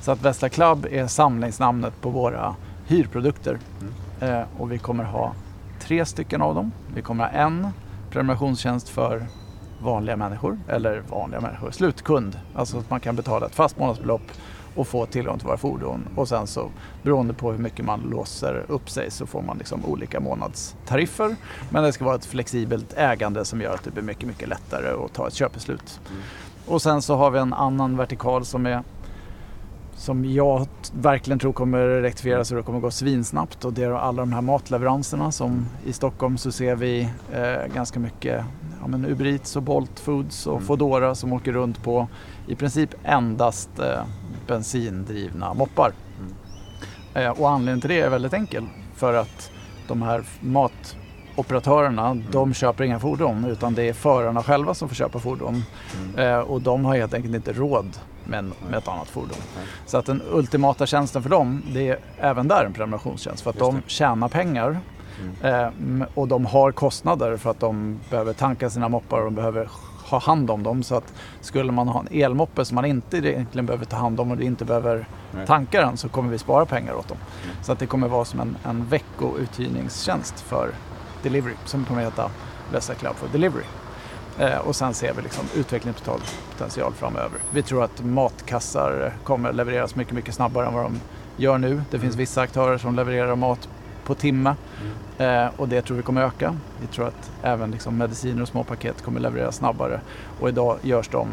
Så 0.00 0.10
att 0.12 0.22
Västra 0.22 0.48
Club 0.48 0.86
är 0.90 1.06
samlingsnamnet 1.06 2.00
på 2.00 2.10
våra 2.10 2.54
hyrprodukter. 2.86 3.58
Mm. 3.80 3.94
Eh, 4.24 4.42
och 4.58 4.72
vi 4.72 4.78
kommer 4.78 5.04
ha 5.04 5.34
tre 5.80 6.06
stycken 6.06 6.42
av 6.42 6.54
dem. 6.54 6.72
Vi 6.94 7.02
kommer 7.02 7.24
ha 7.24 7.30
en 7.30 7.68
prenumerationstjänst 8.10 8.88
för 8.88 9.26
vanliga 9.82 10.16
människor, 10.16 10.58
eller 10.68 11.02
vanliga 11.08 11.40
människor, 11.40 11.70
slutkund. 11.70 12.38
Alltså 12.54 12.78
att 12.78 12.90
man 12.90 13.00
kan 13.00 13.16
betala 13.16 13.46
ett 13.46 13.54
fast 13.54 13.78
månadsbelopp 13.78 14.22
och 14.74 14.88
få 14.88 15.06
tillgång 15.06 15.38
till 15.38 15.46
våra 15.46 15.56
fordon. 15.56 16.08
Och 16.16 16.28
sen 16.28 16.46
så 16.46 16.70
beroende 17.02 17.34
på 17.34 17.52
hur 17.52 17.58
mycket 17.58 17.84
man 17.84 18.00
låser 18.00 18.64
upp 18.68 18.90
sig 18.90 19.10
så 19.10 19.26
får 19.26 19.42
man 19.42 19.58
liksom 19.58 19.84
olika 19.84 20.20
månadstariffer. 20.20 21.36
Men 21.70 21.84
det 21.84 21.92
ska 21.92 22.04
vara 22.04 22.14
ett 22.14 22.24
flexibelt 22.24 22.94
ägande 22.96 23.44
som 23.44 23.60
gör 23.60 23.74
att 23.74 23.84
det 23.84 23.90
blir 23.90 24.02
mycket, 24.02 24.28
mycket 24.28 24.48
lättare 24.48 25.04
att 25.04 25.12
ta 25.12 25.26
ett 25.26 25.34
köpbeslut. 25.34 26.00
Mm. 26.10 26.22
Och 26.66 26.82
sen 26.82 27.02
så 27.02 27.16
har 27.16 27.30
vi 27.30 27.38
en 27.38 27.52
annan 27.52 27.96
vertikal 27.96 28.44
som 28.44 28.66
är 28.66 28.82
som 30.04 30.24
jag 30.24 30.66
verkligen 30.92 31.38
tror 31.38 31.52
kommer 31.52 31.86
rektifieras 31.86 32.50
och 32.50 32.56
det 32.56 32.62
kommer 32.62 32.80
gå 32.80 32.90
svinsnabbt 32.90 33.64
och 33.64 33.72
det 33.72 33.84
är 33.84 33.90
alla 33.90 34.22
de 34.22 34.32
här 34.32 34.40
matleveranserna 34.40 35.32
som 35.32 35.66
i 35.86 35.92
Stockholm 35.92 36.38
så 36.38 36.52
ser 36.52 36.76
vi 36.76 37.08
eh, 37.32 37.74
ganska 37.74 38.00
mycket 38.00 38.44
ja, 38.80 38.86
men 38.86 39.06
Uber 39.06 39.26
Eats 39.26 39.56
och 39.56 39.62
Bolt 39.62 40.00
Foods 40.00 40.46
och 40.46 40.52
mm. 40.52 40.66
Foodora 40.66 41.14
som 41.14 41.32
åker 41.32 41.52
runt 41.52 41.82
på 41.82 42.08
i 42.46 42.54
princip 42.54 42.94
endast 43.04 43.78
eh, 43.78 44.04
bensindrivna 44.46 45.54
moppar. 45.54 45.92
Mm. 46.18 46.34
Eh, 47.14 47.40
och 47.40 47.50
anledningen 47.50 47.80
till 47.80 47.90
det 47.90 48.00
är 48.00 48.10
väldigt 48.10 48.32
enkel. 48.32 48.64
För 48.94 49.14
att 49.14 49.50
de 49.88 50.02
här 50.02 50.24
matoperatörerna, 51.36 52.06
mm. 52.06 52.24
de 52.30 52.54
köper 52.54 52.84
inga 52.84 52.98
fordon 52.98 53.44
utan 53.44 53.74
det 53.74 53.88
är 53.88 53.92
förarna 53.92 54.42
själva 54.42 54.74
som 54.74 54.88
får 54.88 54.94
köpa 54.94 55.18
fordon. 55.18 55.64
Mm. 55.96 56.18
Eh, 56.18 56.38
och 56.38 56.60
de 56.60 56.84
har 56.84 56.96
helt 56.96 57.14
enkelt 57.14 57.34
inte 57.34 57.52
råd 57.52 57.98
med, 58.24 58.44
med 58.44 58.78
ett 58.78 58.88
annat 58.88 59.08
fordon. 59.08 59.38
Mm. 59.56 59.68
Så 59.86 59.98
att 59.98 60.06
den 60.06 60.22
ultimata 60.30 60.86
tjänsten 60.86 61.22
för 61.22 61.30
dem, 61.30 61.62
det 61.72 61.88
är 61.88 61.98
även 62.18 62.48
där 62.48 62.64
en 62.64 62.72
prenumerationstjänst. 62.72 63.42
För 63.42 63.50
att 63.50 63.58
de 63.58 63.82
tjänar 63.86 64.28
pengar 64.28 64.78
mm. 65.42 66.02
eh, 66.02 66.08
och 66.14 66.28
de 66.28 66.46
har 66.46 66.72
kostnader 66.72 67.36
för 67.36 67.50
att 67.50 67.60
de 67.60 68.00
behöver 68.10 68.32
tanka 68.32 68.70
sina 68.70 68.88
moppar 68.88 69.18
och 69.18 69.24
de 69.24 69.34
behöver 69.34 69.68
ha 70.10 70.18
hand 70.18 70.50
om 70.50 70.62
dem. 70.62 70.82
Så 70.82 70.94
att 70.94 71.12
skulle 71.40 71.72
man 71.72 71.88
ha 71.88 72.00
en 72.00 72.20
elmoppe 72.20 72.64
som 72.64 72.74
man 72.74 72.84
inte 72.84 73.16
egentligen 73.16 73.66
behöver 73.66 73.84
ta 73.84 73.96
hand 73.96 74.20
om 74.20 74.30
och 74.30 74.40
inte 74.40 74.64
behöver 74.64 75.06
tanka 75.46 75.80
den 75.80 75.96
så 75.96 76.08
kommer 76.08 76.30
vi 76.30 76.38
spara 76.38 76.66
pengar 76.66 76.94
åt 76.94 77.08
dem. 77.08 77.18
Mm. 77.44 77.56
Så 77.62 77.72
att 77.72 77.78
det 77.78 77.86
kommer 77.86 78.08
vara 78.08 78.24
som 78.24 78.40
en, 78.40 78.56
en 78.64 78.86
veckouthyrningstjänst 78.86 80.40
för 80.40 80.70
Delivery 81.24 81.54
som 81.64 81.84
kommer 81.84 82.00
att 82.00 82.12
heta 82.12 82.30
Vesa 82.72 82.94
Cloud 82.94 83.16
for 83.16 83.28
Delivery. 83.32 83.64
Eh, 84.38 84.58
och 84.58 84.76
sen 84.76 84.94
ser 84.94 85.14
vi 85.14 85.22
liksom 85.22 85.44
utvecklingspotential 85.54 86.92
framöver. 86.92 87.38
Vi 87.50 87.62
tror 87.62 87.84
att 87.84 88.04
matkassar 88.04 89.12
kommer 89.24 89.52
levereras 89.52 89.96
mycket, 89.96 90.14
mycket 90.14 90.34
snabbare 90.34 90.66
än 90.66 90.74
vad 90.74 90.84
de 90.84 91.00
gör 91.36 91.58
nu. 91.58 91.82
Det 91.90 91.98
finns 91.98 92.14
mm. 92.14 92.18
vissa 92.18 92.40
aktörer 92.40 92.78
som 92.78 92.94
levererar 92.94 93.36
mat 93.36 93.68
på 94.04 94.14
timme 94.14 94.54
mm. 95.18 95.44
eh, 95.44 95.50
och 95.56 95.68
det 95.68 95.82
tror 95.82 95.96
vi 95.96 96.02
kommer 96.02 96.22
öka. 96.22 96.56
Vi 96.80 96.86
tror 96.86 97.08
att 97.08 97.30
även 97.42 97.70
liksom 97.70 97.96
mediciner 97.96 98.42
och 98.42 98.48
små 98.48 98.64
paket 98.64 99.02
kommer 99.02 99.20
levereras 99.20 99.56
snabbare 99.56 100.00
och 100.40 100.48
idag 100.48 100.78
görs 100.82 101.08
de 101.08 101.28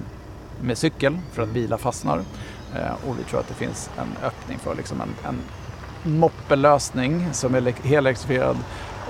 med 0.62 0.77
cykel 0.77 1.17
för 1.31 1.43
att 1.43 1.50
bilar 1.50 1.77
fastnar 1.77 2.17
eh, 2.75 3.10
och 3.10 3.19
vi 3.19 3.24
tror 3.24 3.39
att 3.39 3.48
det 3.48 3.53
finns 3.53 3.89
en 3.98 4.27
öppning 4.27 4.60
för 4.60 4.75
liksom 4.75 5.01
en, 5.01 5.13
en 5.27 5.41
moppelösning 6.03 7.27
som 7.33 7.55
är 7.55 7.88
helelektrifierad 7.88 8.57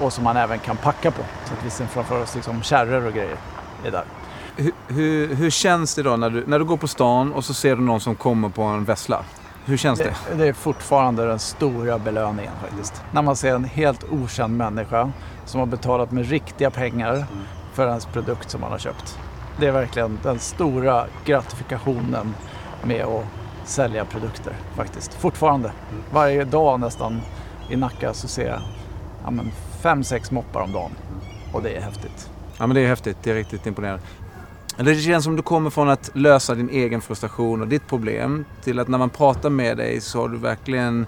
och 0.01 0.13
som 0.13 0.23
man 0.23 0.37
även 0.37 0.59
kan 0.59 0.77
packa 0.77 1.11
på. 1.11 1.21
Så 1.45 1.53
att 1.53 1.65
vi 1.65 1.69
ser 1.69 1.85
framför 1.85 2.21
oss 2.21 2.35
liksom 2.35 2.61
kärror 2.61 3.05
och 3.05 3.13
grejer 3.13 3.37
är 3.85 3.91
där. 3.91 4.03
Hur, 4.55 4.71
hur, 4.87 5.35
hur, 5.35 5.49
känns 5.49 5.95
det 5.95 6.03
då 6.03 6.15
när 6.15 6.29
du, 6.29 6.43
när 6.47 6.59
du 6.59 6.65
går 6.65 6.77
på 6.77 6.87
stan 6.87 7.33
och 7.33 7.45
så 7.45 7.53
ser 7.53 7.75
du 7.75 7.81
någon 7.81 8.01
som 8.01 8.15
kommer 8.15 8.49
på 8.49 8.61
en 8.61 8.83
vessla? 8.83 9.23
Hur 9.65 9.77
känns 9.77 9.99
det? 9.99 10.15
det? 10.29 10.35
Det 10.35 10.47
är 10.47 10.53
fortfarande 10.53 11.25
den 11.25 11.39
stora 11.39 11.99
belöningen 11.99 12.53
faktiskt. 12.61 13.03
När 13.11 13.21
man 13.21 13.35
ser 13.35 13.55
en 13.55 13.63
helt 13.63 14.03
okänd 14.11 14.57
människa 14.57 15.11
som 15.45 15.59
har 15.59 15.67
betalat 15.67 16.11
med 16.11 16.29
riktiga 16.29 16.71
pengar 16.71 17.13
mm. 17.13 17.27
för 17.73 17.87
ens 17.87 18.05
produkt 18.05 18.49
som 18.49 18.61
man 18.61 18.71
har 18.71 18.79
köpt. 18.79 19.19
Det 19.59 19.67
är 19.67 19.71
verkligen 19.71 20.19
den 20.23 20.39
stora 20.39 21.05
gratifikationen 21.25 22.35
med 22.83 23.05
att 23.05 23.25
sälja 23.65 24.05
produkter 24.05 24.53
faktiskt. 24.75 25.13
Fortfarande. 25.13 25.71
Mm. 25.91 26.03
Varje 26.13 26.43
dag 26.43 26.79
nästan 26.79 27.21
i 27.69 27.75
Nacka 27.75 28.13
så 28.13 28.27
ser 28.27 28.47
jag 28.47 28.61
ja, 29.23 29.31
men, 29.31 29.51
fem, 29.81 30.03
sex 30.03 30.31
moppar 30.31 30.61
om 30.61 30.71
dagen. 30.71 30.91
Och 31.53 31.63
det 31.63 31.75
är 31.75 31.81
häftigt. 31.81 32.29
Ja 32.57 32.67
men 32.67 32.75
det 32.75 32.81
är 32.81 32.87
häftigt. 32.87 33.17
Det 33.23 33.31
är 33.31 33.35
riktigt 33.35 33.67
imponerande. 33.67 34.03
Det 34.77 34.95
känns 34.95 35.23
som 35.23 35.35
du 35.35 35.41
kommer 35.41 35.69
från 35.69 35.89
att 35.89 36.11
lösa 36.13 36.55
din 36.55 36.69
egen 36.69 37.01
frustration 37.01 37.61
och 37.61 37.67
ditt 37.67 37.87
problem 37.87 38.45
till 38.63 38.79
att 38.79 38.87
när 38.87 38.97
man 38.97 39.09
pratar 39.09 39.49
med 39.49 39.77
dig 39.77 40.01
så 40.01 40.21
har 40.21 40.29
du 40.29 40.37
verkligen 40.37 41.05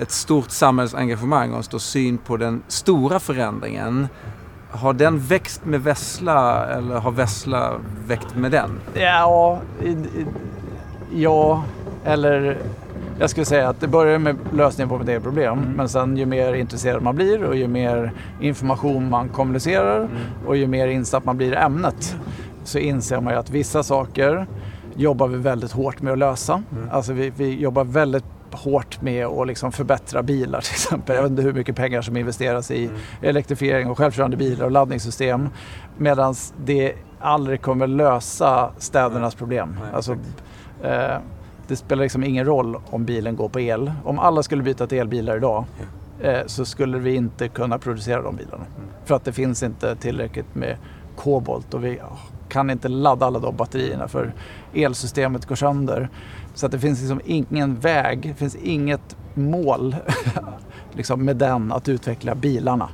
ett 0.00 0.10
stort 0.10 0.50
samhällsengagemang 0.50 1.50
och 1.50 1.56
en 1.56 1.62
stor 1.62 1.78
syn 1.78 2.18
på 2.18 2.36
den 2.36 2.62
stora 2.68 3.20
förändringen. 3.20 4.08
Har 4.70 4.92
den 4.92 5.18
växt 5.18 5.64
med 5.64 5.82
Vessla 5.84 6.66
eller 6.66 6.98
har 6.98 7.10
Vessla 7.10 7.72
växt 8.06 8.34
med 8.34 8.50
den? 8.50 8.80
Ja, 8.94 9.60
ja 11.14 11.64
eller 12.04 12.58
jag 13.18 13.30
skulle 13.30 13.46
säga 13.46 13.68
att 13.68 13.80
det 13.80 13.88
börjar 13.88 14.18
med 14.18 14.36
lösningen 14.52 14.88
på 14.88 15.10
eget 15.10 15.22
problem. 15.22 15.58
Mm. 15.58 15.72
Men 15.72 15.88
sen 15.88 16.16
ju 16.16 16.26
mer 16.26 16.54
intresserad 16.54 17.02
man 17.02 17.16
blir 17.16 17.44
och 17.44 17.56
ju 17.56 17.68
mer 17.68 18.12
information 18.40 19.10
man 19.10 19.28
kommunicerar 19.28 19.98
mm. 19.98 20.10
och 20.46 20.56
ju 20.56 20.66
mer 20.66 20.88
insatt 20.88 21.24
man 21.24 21.36
blir 21.36 21.52
i 21.52 21.56
ämnet 21.56 22.16
så 22.64 22.78
inser 22.78 23.20
man 23.20 23.32
ju 23.32 23.38
att 23.38 23.50
vissa 23.50 23.82
saker 23.82 24.46
jobbar 24.96 25.28
vi 25.28 25.36
väldigt 25.36 25.72
hårt 25.72 26.02
med 26.02 26.12
att 26.12 26.18
lösa. 26.18 26.62
Mm. 26.72 26.88
Alltså 26.90 27.12
vi, 27.12 27.32
vi 27.36 27.60
jobbar 27.60 27.84
väldigt 27.84 28.24
hårt 28.52 29.02
med 29.02 29.26
att 29.26 29.46
liksom 29.46 29.72
förbättra 29.72 30.22
bilar 30.22 30.60
till 30.64 30.72
exempel. 30.72 31.16
Jag 31.16 31.22
vet 31.22 31.30
inte 31.30 31.42
hur 31.42 31.52
mycket 31.52 31.76
pengar 31.76 32.02
som 32.02 32.16
investeras 32.16 32.70
i 32.70 32.84
mm. 32.84 32.96
elektrifiering 33.22 33.90
och 33.90 33.98
självkörande 33.98 34.36
bilar 34.36 34.64
och 34.64 34.70
laddningssystem. 34.70 35.48
Medan 35.96 36.34
det 36.64 36.94
aldrig 37.20 37.62
kommer 37.62 37.86
lösa 37.86 38.70
städernas 38.78 39.34
problem. 39.34 39.76
Nej, 39.82 39.90
alltså, 39.94 40.16
eh, 40.82 41.16
det 41.68 41.76
spelar 41.76 42.02
liksom 42.02 42.24
ingen 42.24 42.44
roll 42.44 42.76
om 42.90 43.04
bilen 43.04 43.36
går 43.36 43.48
på 43.48 43.60
el. 43.60 43.92
Om 44.04 44.18
alla 44.18 44.42
skulle 44.42 44.62
byta 44.62 44.86
till 44.86 44.98
elbilar 44.98 45.36
idag 45.36 45.64
eh, 46.20 46.40
så 46.46 46.64
skulle 46.64 46.98
vi 46.98 47.14
inte 47.14 47.48
kunna 47.48 47.78
producera 47.78 48.22
de 48.22 48.36
bilarna. 48.36 48.64
Mm. 48.76 48.88
För 49.04 49.14
att 49.14 49.24
det 49.24 49.32
finns 49.32 49.62
inte 49.62 49.96
tillräckligt 49.96 50.54
med 50.54 50.76
kobolt 51.16 51.74
och 51.74 51.84
vi 51.84 52.00
kan 52.48 52.70
inte 52.70 52.88
ladda 52.88 53.26
alla 53.26 53.38
de 53.38 53.56
batterierna 53.56 54.08
för 54.08 54.32
elsystemet 54.74 55.46
går 55.46 55.56
sönder. 55.56 56.08
Så 56.54 56.66
att 56.66 56.72
det 56.72 56.78
finns 56.78 57.00
liksom 57.00 57.20
ingen 57.24 57.78
väg, 57.78 58.22
det 58.22 58.34
finns 58.34 58.56
inget 58.56 59.16
mål 59.34 59.96
liksom 60.92 61.24
med 61.24 61.36
den 61.36 61.72
att 61.72 61.88
utveckla 61.88 62.34
bilarna. 62.34 62.88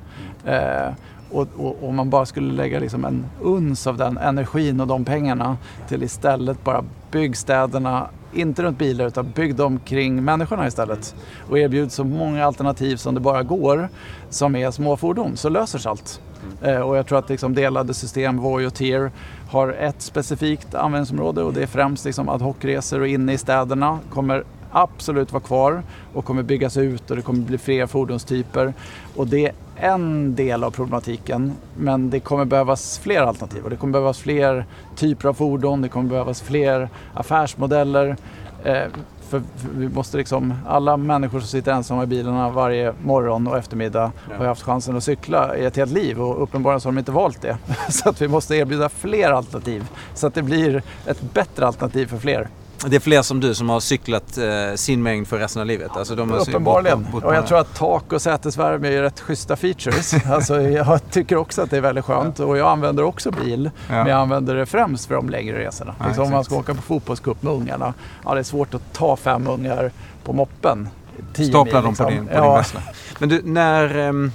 Eh, 0.45 0.93
och, 1.35 1.49
och, 1.57 1.77
och, 1.83 1.95
man 1.95 2.11
bara 2.11 2.27
skulle 2.27 2.53
lägga 2.53 2.81
liksom 2.81 3.05
en 3.05 3.25
uns 3.43 3.87
av 3.87 3.97
den 3.97 4.19
energin 4.19 4.81
och 4.81 4.87
de 4.87 5.05
pengarna 5.05 5.57
till 5.89 6.03
istället 6.03 6.65
bara 6.65 6.85
byggstäderna, 7.11 8.09
inte 8.33 8.63
runt 8.63 8.79
bilar 8.79 9.07
utan 9.07 9.31
bygg 9.31 9.55
dem 9.55 9.81
kring 9.85 10.25
människorna 10.25 10.67
istället. 10.67 11.15
Och 11.49 11.59
erbjud 11.59 11.93
så 11.93 12.05
många 12.05 12.47
alternativ 12.47 12.97
som 12.97 13.15
det 13.15 13.21
bara 13.21 13.43
går 13.43 13.89
som 14.31 14.57
är 14.57 14.71
småfordon 14.71 15.37
så 15.37 15.49
löser 15.49 15.79
sig 15.79 15.91
allt. 15.91 16.21
Eh, 16.63 16.81
och 16.81 16.97
jag 16.97 17.07
tror 17.07 17.19
att 17.19 17.29
liksom 17.29 17.55
delade 17.55 17.95
system, 17.95 18.37
Voi 18.37 18.67
och 18.67 18.75
Tier, 18.75 19.13
har 19.51 19.73
ett 19.73 20.03
specifikt 20.03 20.75
användningsområde 20.75 21.43
och 21.43 21.53
det 21.53 21.63
är 21.63 21.67
främst 21.67 22.05
liksom 22.05 22.29
ad 22.29 22.45
hoc-resor 22.45 23.01
och 23.01 23.09
inne 23.09 23.33
i 23.33 23.39
städerna 23.39 23.99
kommer 24.11 24.45
absolut 24.75 25.33
vara 25.33 25.43
kvar 25.43 25.83
och 26.15 26.25
kommer 26.25 26.43
byggas 26.43 26.77
ut 26.77 27.11
och 27.11 27.17
det 27.17 27.23
kommer 27.23 27.41
bli 27.41 27.59
fler 27.59 27.87
fordonstyper. 27.87 28.75
Och 29.17 29.27
det 29.27 29.47
är 29.47 29.53
en 29.77 30.35
del 30.35 30.65
av 30.65 30.71
problematiken 30.71 31.53
men 31.77 32.11
det 32.11 32.21
kommer 32.21 32.45
behövas 32.45 32.99
fler 32.99 33.21
alternativ 33.21 33.65
och 33.65 33.71
det 33.71 33.77
kommer 33.77 33.93
behövas 33.93 34.19
fler 34.19 34.67
typer 34.97 35.29
av 35.29 35.35
fordon, 35.35 35.83
det 35.83 35.89
kommer 35.89 36.11
behövas 36.11 36.43
fler 36.43 36.89
affärsmodeller. 37.15 38.17
Eh, 38.65 38.83
för, 39.29 39.43
vi 39.75 39.89
måste 39.89 40.17
liksom, 40.17 40.55
alla 40.67 40.97
människor 40.97 41.41
som 41.41 41.49
sitter 41.49 41.73
ensamma 41.73 42.03
i 42.03 42.07
bilarna 42.07 42.51
varje 42.51 42.93
morgon 43.05 43.47
och 43.47 43.59
eftermiddag 43.59 44.13
har 44.39 44.47
haft 44.47 44.63
chansen 44.63 44.97
att 44.97 45.05
cykla 45.05 45.57
i 45.57 45.65
ett 45.65 45.77
helt 45.77 45.93
liv 45.93 46.21
och 46.21 46.43
uppenbarligen 46.43 46.81
så 46.81 46.89
har 46.89 46.93
de 46.93 46.99
inte 46.99 47.13
valt 47.13 47.43
det. 47.43 47.57
Så 47.89 48.09
att 48.09 48.23
vi 48.23 48.29
måste 48.29 48.57
erbjuda 48.57 48.89
fler 48.89 49.31
alternativ 49.31 49.89
så 50.15 50.27
att 50.27 50.35
det 50.35 50.43
blir 50.43 50.83
ett 51.07 51.21
bättre 51.35 51.67
alternativ 51.67 52.07
för 52.07 52.19
fler. 52.19 52.49
Det 52.87 52.97
är 52.97 53.01
fler 53.01 53.23
som 53.23 53.41
du 53.41 53.55
som 53.55 53.69
har 53.69 53.81
cyklat 53.81 54.39
eh, 54.39 54.75
sin 54.75 55.03
mängd 55.03 55.29
för 55.29 55.39
resten 55.39 55.61
av 55.61 55.67
livet? 55.67 55.97
Alltså 55.97 56.15
de 56.15 56.33
Uppenbarligen. 56.33 57.07
Och 57.13 57.35
jag 57.35 57.47
tror 57.47 57.59
att 57.59 57.75
tak 57.75 58.13
och 58.13 58.23
sätesvärme 58.23 58.89
är 58.89 59.03
rätt 59.03 59.21
schyssta 59.21 59.57
features. 59.57 60.15
alltså 60.27 60.61
jag 60.61 61.11
tycker 61.11 61.37
också 61.37 61.63
att 61.63 61.71
det 61.71 61.77
är 61.77 61.81
väldigt 61.81 62.05
skönt 62.05 62.41
och 62.41 62.59
jag 62.59 62.69
använder 62.69 63.03
också 63.03 63.31
bil. 63.31 63.71
Ja. 63.89 63.95
Men 63.95 64.07
jag 64.07 64.19
använder 64.19 64.55
det 64.55 64.67
främst 64.67 65.07
för 65.07 65.15
de 65.15 65.31
längre 65.31 65.59
resorna. 65.59 65.95
Ja, 65.99 66.07
liksom 66.07 66.25
om 66.25 66.31
man 66.31 66.45
ska 66.45 66.57
åka 66.57 66.75
på 66.75 66.83
fotbollscup 66.83 67.43
med 67.43 67.53
ungarna. 67.53 67.95
Ja, 68.25 68.35
det 68.35 68.41
är 68.41 68.45
svårt 68.45 68.75
att 68.75 68.93
ta 68.93 69.17
fem 69.17 69.47
ungar 69.47 69.91
på 70.25 70.33
moppen. 70.33 70.89
Stapla 71.33 71.81
dem 71.81 71.91
liksom. 71.91 72.07
på 72.07 72.11
din, 72.11 72.27
på 72.27 72.35
ja. 72.35 72.43
din 72.43 72.55
vässla. 72.55 72.81
Men 73.19 73.29
du, 73.29 73.41
när, 73.45 74.09
um, 74.09 74.33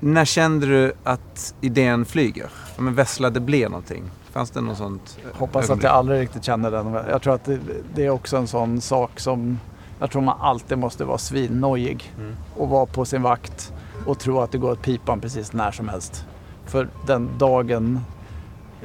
när 0.00 0.24
kände 0.24 0.66
du 0.66 0.92
att 1.04 1.54
idén 1.60 2.04
flyger? 2.04 2.50
Men 2.76 2.94
Vessla, 2.94 3.30
det 3.30 3.40
blir 3.40 3.68
någonting? 3.68 4.04
Fanns 4.34 4.50
det 4.50 4.60
något 4.60 4.78
sånt 4.78 5.18
eh, 5.24 5.38
Hoppas 5.38 5.64
ögonblick? 5.64 5.84
att 5.84 5.90
jag 5.90 5.98
aldrig 5.98 6.20
riktigt 6.20 6.44
känner 6.44 6.70
den. 6.70 6.92
Jag 6.92 7.22
tror 7.22 7.34
att 7.34 7.44
det, 7.44 7.58
det, 7.94 8.06
är 8.06 8.10
också 8.10 8.36
en 8.36 8.46
sån 8.46 8.80
sak 8.80 9.20
som 9.20 9.58
jag 10.00 10.10
tror 10.10 10.22
man 10.22 10.40
alltid 10.40 10.78
måste 10.78 11.04
vara 11.04 11.18
svinnojig 11.18 12.12
mm. 12.18 12.36
och 12.56 12.68
vara 12.68 12.86
på 12.86 13.04
sin 13.04 13.22
vakt 13.22 13.72
och 14.06 14.18
tro 14.18 14.40
att 14.40 14.52
det 14.52 14.58
går 14.58 14.70
åt 14.70 14.82
pipan 14.82 15.20
precis 15.20 15.52
när 15.52 15.70
som 15.70 15.88
helst. 15.88 16.26
För 16.66 16.88
den 17.06 17.30
dagen 17.38 18.00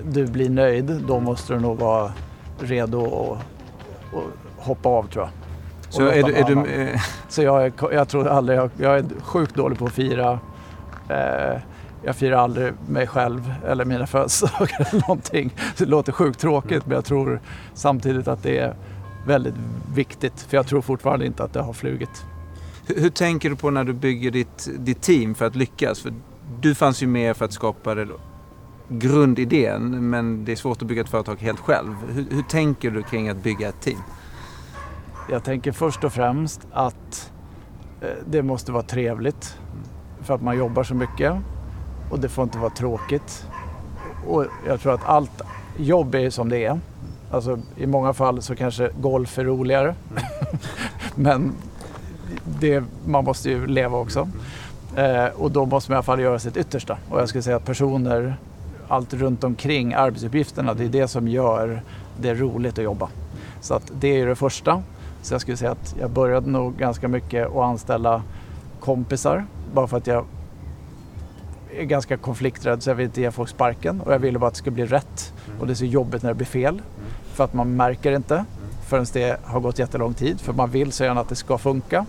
du 0.04 0.28
blir 0.28 0.50
nöjd, 0.50 1.02
då 1.08 1.20
måste 1.20 1.54
du 1.54 1.60
nog 1.60 1.78
vara 1.78 2.12
redo 2.60 3.32
att 3.32 4.24
hoppa 4.58 4.90
av 4.90 5.08
tror 5.08 5.24
jag. 5.24 5.32
Så, 5.94 6.08
är 6.08 6.24
du, 6.24 6.34
är 6.34 6.44
du, 6.44 7.00
Så 7.30 7.44
jag, 7.44 7.74
jag 7.92 8.08
tror 8.08 8.28
aldrig, 8.28 8.58
jag, 8.58 8.70
jag 8.78 8.98
är 8.98 9.06
sjukt 9.22 9.56
dålig 9.56 9.80
på 9.80 9.86
att 9.86 9.92
fira 9.92 10.40
eh, 11.10 11.62
jag 12.04 12.16
firar 12.16 12.38
aldrig 12.38 12.74
mig 12.88 13.08
själv 13.08 13.54
eller 13.66 13.86
mina 13.86 14.08
födelsedagar 14.08 14.88
eller 14.90 15.02
någonting. 15.08 15.54
Det 15.78 15.86
låter 15.86 16.12
sjukt 16.12 16.40
tråkigt 16.40 16.86
men 16.86 16.96
jag 16.96 17.06
tror 17.06 17.42
samtidigt 17.74 18.28
att 18.28 18.44
det 18.44 18.58
är 18.58 18.76
väldigt 19.28 19.56
viktigt. 19.96 20.42
För 20.42 20.58
jag 20.58 20.68
tror 20.68 20.82
fortfarande 20.82 21.26
inte 21.26 21.44
att 21.44 21.54
det 21.54 21.62
har 21.62 21.74
flugit. 21.74 22.26
Hur, 22.88 23.02
hur 23.02 23.10
tänker 23.10 23.50
du 23.50 23.56
på 23.56 23.70
när 23.70 23.84
du 23.84 23.94
bygger 23.94 24.32
ditt, 24.32 24.70
ditt 24.80 25.02
team 25.02 25.36
för 25.36 25.46
att 25.46 25.56
lyckas? 25.56 26.00
För 26.00 26.14
du 26.62 26.76
fanns 26.76 27.04
ju 27.04 27.08
med 27.08 27.38
för 27.38 27.46
att 27.46 27.54
skapa 27.54 27.96
det, 27.96 28.08
grundidén 28.90 30.10
men 30.10 30.46
det 30.46 30.52
är 30.52 30.56
svårt 30.56 30.82
att 30.82 30.88
bygga 30.88 31.02
ett 31.02 31.10
företag 31.10 31.36
helt 31.40 31.60
själv. 31.60 31.96
Hur, 32.14 32.26
hur 32.32 32.44
tänker 32.44 32.92
du 32.92 33.04
kring 33.04 33.30
att 33.30 33.44
bygga 33.44 33.70
ett 33.70 33.82
team? 33.82 34.00
Jag 35.32 35.44
tänker 35.44 35.72
först 35.72 36.04
och 36.04 36.14
främst 36.14 36.68
att 36.72 37.32
Eh, 38.02 38.10
det 38.26 38.44
måste 38.44 38.72
vara 38.72 38.84
trevligt 38.84 39.58
för 40.22 40.34
att 40.34 40.42
man 40.42 40.58
jobbar 40.58 40.84
så 40.84 40.96
mycket 40.96 41.34
och 42.10 42.20
det 42.20 42.30
får 42.30 42.44
inte 42.44 42.58
vara 42.58 42.70
tråkigt. 42.70 43.46
Och 44.28 44.46
jag 44.68 44.82
tror 44.82 44.94
att 44.94 45.06
allt 45.06 45.42
jobb 45.78 46.16
är 46.16 46.30
som 46.30 46.50
det 46.50 46.66
är. 46.66 46.80
Alltså, 47.32 47.60
I 47.78 47.88
många 47.88 48.14
fall 48.14 48.42
så 48.42 48.56
kanske 48.56 48.90
golf 49.02 49.38
är 49.38 49.44
roligare. 49.44 49.96
Men 51.16 51.54
det, 52.60 52.84
man 53.06 53.24
måste 53.24 53.50
ju 53.50 53.68
leva 53.68 53.98
också. 53.98 54.30
Eh, 54.96 55.26
och 55.26 55.52
då 55.52 55.66
måste 55.66 55.92
man 55.92 55.96
i 55.96 55.98
alla 55.98 56.04
fall 56.04 56.20
göra 56.20 56.40
sitt 56.40 56.58
yttersta. 56.58 56.98
Och 57.10 57.20
jag 57.20 57.30
skulle 57.30 57.42
säga 57.42 57.56
att 57.56 57.66
personer, 57.66 58.36
allt 58.88 59.14
runt 59.14 59.44
omkring 59.44 59.94
arbetsuppgifterna, 59.94 60.74
det 60.74 60.84
är 60.84 60.90
det 60.90 61.08
som 61.08 61.28
gör 61.28 61.82
det 62.22 62.34
roligt 62.34 62.78
att 62.78 62.84
jobba. 62.84 63.10
Så 63.62 63.74
att 63.74 63.92
det 64.00 64.22
är 64.22 64.28
det 64.28 64.36
första. 64.36 64.84
Så 65.22 65.34
jag 65.34 65.42
skulle 65.42 65.58
säga 65.58 65.72
att 65.72 65.96
jag 66.00 66.10
började 66.10 66.50
nog 66.50 66.78
ganska 66.78 67.08
mycket 67.08 67.48
att 67.48 67.56
anställa 67.56 68.24
kompisar 68.80 69.46
bara 69.74 69.88
för 69.88 69.98
att 69.98 70.08
jag 70.08 70.26
är 71.80 71.86
ganska 71.86 72.18
konflikträdd 72.18 72.84
så 72.84 72.90
jag 72.90 72.96
vill 72.96 73.06
inte 73.06 73.22
ge 73.22 73.32
folk 73.32 73.50
sparken 73.50 74.02
och 74.02 74.14
jag 74.14 74.20
ville 74.20 74.40
bara 74.40 74.48
att 74.48 74.54
det 74.54 74.58
skulle 74.58 74.74
bli 74.74 74.86
rätt. 74.86 75.34
Och 75.60 75.68
det 75.68 75.74
är 75.74 75.76
så 75.76 75.86
jobbigt 75.86 76.24
när 76.24 76.30
det 76.30 76.36
blir 76.36 76.48
fel 76.48 76.82
för 77.34 77.44
att 77.44 77.54
man 77.54 77.76
märker 77.76 78.12
inte 78.12 78.46
förrän 78.88 79.06
det 79.14 79.40
har 79.44 79.60
gått 79.60 79.80
jättelång 79.80 80.14
tid 80.14 80.42
för 80.42 80.54
man 80.54 80.70
vill 80.70 80.92
så 80.92 81.04
gärna 81.04 81.22
att 81.22 81.30
det 81.30 81.36
ska 81.36 81.58
funka. 81.58 82.06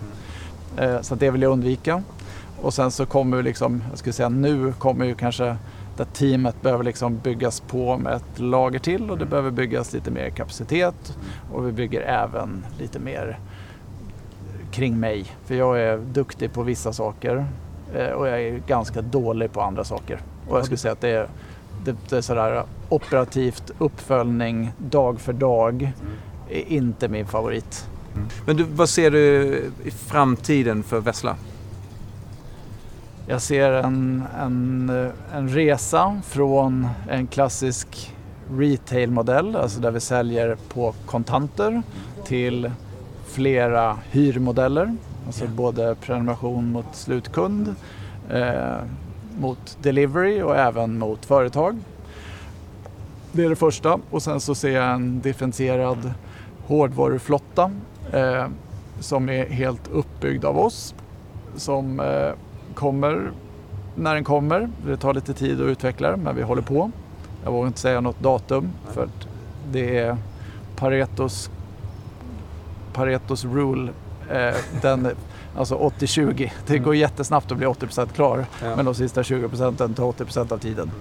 Eh, 0.77 1.01
så 1.01 1.15
det 1.15 1.31
vill 1.31 1.41
jag 1.41 1.51
undvika. 1.51 2.03
Och 2.61 2.73
sen 2.73 2.91
så 2.91 3.05
kommer 3.05 3.43
liksom, 3.43 3.83
jag 3.89 3.99
skulle 3.99 4.13
säga 4.13 4.29
nu 4.29 4.73
kommer 4.73 5.05
ju 5.05 5.15
kanske 5.15 5.57
där 5.97 6.05
teamet 6.05 6.61
behöver 6.61 6.83
liksom 6.83 7.17
byggas 7.17 7.59
på 7.59 7.97
med 7.97 8.13
ett 8.13 8.39
lager 8.39 8.79
till 8.79 9.11
och 9.11 9.17
det 9.17 9.25
behöver 9.25 9.51
byggas 9.51 9.93
lite 9.93 10.11
mer 10.11 10.29
kapacitet 10.29 11.17
och 11.51 11.67
vi 11.67 11.71
bygger 11.71 12.01
även 12.01 12.65
lite 12.79 12.99
mer 12.99 13.39
kring 14.71 14.99
mig. 14.99 15.25
För 15.45 15.55
jag 15.55 15.79
är 15.79 15.97
duktig 15.97 16.53
på 16.53 16.63
vissa 16.63 16.93
saker 16.93 17.45
och 17.93 18.27
jag 18.27 18.41
är 18.41 18.61
ganska 18.67 19.01
dålig 19.01 19.51
på 19.51 19.61
andra 19.61 19.83
saker. 19.83 20.19
Och 20.47 20.57
jag 20.57 20.65
skulle 20.65 20.77
säga 20.77 20.91
att 20.91 21.01
det 21.01 21.09
är, 21.09 21.27
det, 21.85 21.95
det 22.09 22.17
är 22.17 22.21
sådär 22.21 22.63
operativt 22.89 23.71
uppföljning 23.77 24.71
dag 24.77 25.19
för 25.19 25.33
dag 25.33 25.91
är 26.49 26.71
inte 26.71 27.07
min 27.07 27.27
favorit. 27.27 27.87
Men 28.45 28.57
du, 28.57 28.63
vad 28.63 28.89
ser 28.89 29.11
du 29.11 29.45
i 29.83 29.91
framtiden 29.91 30.83
för 30.83 30.99
Vessla? 30.99 31.35
Jag 33.27 33.41
ser 33.41 33.71
en, 33.71 34.23
en, 34.39 34.89
en 35.33 35.49
resa 35.49 36.21
från 36.25 36.87
en 37.09 37.27
klassisk 37.27 38.15
retailmodell, 38.57 39.55
alltså 39.55 39.79
där 39.79 39.91
vi 39.91 39.99
säljer 39.99 40.57
på 40.73 40.93
kontanter, 41.05 41.81
till 42.25 42.71
flera 43.25 43.97
hyrmodeller. 44.11 44.95
Alltså 45.25 45.47
både 45.47 45.95
prenumeration 45.95 46.71
mot 46.71 46.95
slutkund, 46.95 47.75
eh, 48.29 48.77
mot 49.39 49.77
delivery 49.81 50.41
och 50.41 50.57
även 50.57 50.99
mot 50.99 51.25
företag. 51.25 51.77
Det 53.31 53.45
är 53.45 53.49
det 53.49 53.55
första. 53.55 53.99
Och 54.09 54.23
sen 54.23 54.39
så 54.39 54.55
ser 54.55 54.71
jag 54.71 54.93
en 54.93 55.21
differentierad 55.21 56.13
hårdvaruflotta 56.67 57.71
eh, 58.13 58.47
som 58.99 59.29
är 59.29 59.45
helt 59.45 59.87
uppbyggd 59.87 60.45
av 60.45 60.59
oss. 60.59 60.95
Som 61.55 61.99
eh, 61.99 62.31
kommer 62.73 63.31
när 63.95 64.15
den 64.15 64.23
kommer. 64.23 64.69
Det 64.85 64.97
tar 64.97 65.13
lite 65.13 65.33
tid 65.33 65.61
att 65.61 65.67
utveckla 65.67 66.11
den, 66.11 66.19
men 66.19 66.35
vi 66.35 66.41
håller 66.41 66.61
på. 66.61 66.91
Jag 67.43 67.51
vågar 67.51 67.67
inte 67.67 67.79
säga 67.79 68.01
något 68.01 68.19
datum 68.19 68.69
för 68.93 69.09
det 69.71 69.97
är 69.97 70.17
Paretos, 70.75 71.49
Paretos 72.93 73.45
rule. 73.45 73.91
Eh, 74.33 74.55
den, 74.81 75.07
alltså 75.57 75.75
80-20. 75.77 76.51
Det 76.67 76.79
går 76.79 76.95
jättesnabbt 76.95 77.51
att 77.51 77.57
bli 77.57 77.67
80% 77.67 78.13
klar, 78.13 78.45
Ja. 78.63 78.75
men 78.75 78.85
de 78.85 78.95
sista 78.95 79.23
20 79.23 79.49
procenten 79.49 79.93
tar 79.93 80.03
80% 80.03 80.51
av 80.51 80.57
tiden. 80.57 80.91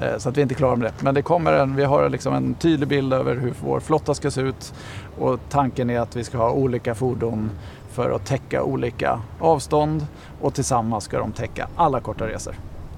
Eh, 0.00 0.18
Så 0.18 0.28
att 0.28 0.36
vi 0.36 0.40
är 0.40 0.42
inte 0.42 0.54
klara 0.54 0.76
med 0.76 0.86
det. 0.92 1.02
Men 1.04 1.14
det 1.14 1.22
kommer 1.22 1.52
en, 1.52 1.76
vi 1.76 1.84
har 1.84 2.08
liksom 2.08 2.34
en 2.34 2.54
tydlig 2.54 2.88
bild 2.88 3.12
över 3.12 3.36
hur 3.36 3.54
vår 3.64 3.80
flotta 3.80 4.14
ska 4.14 4.30
se 4.30 4.40
ut 4.40 4.74
och 5.18 5.40
tanken 5.50 5.90
är 5.90 6.00
att 6.00 6.16
vi 6.16 6.24
ska 6.24 6.38
ha 6.38 6.50
olika 6.50 6.94
fordon 6.94 7.50
för 7.92 8.10
att 8.10 8.26
täcka 8.26 8.62
olika 8.62 9.20
avstånd 9.40 10.06
och 10.40 10.54
tillsammans 10.54 11.04
ska 11.04 11.18
de 11.18 11.32
täcka 11.32 11.68
alla 11.76 12.00
korta 12.00 12.26
resor. 12.28 12.54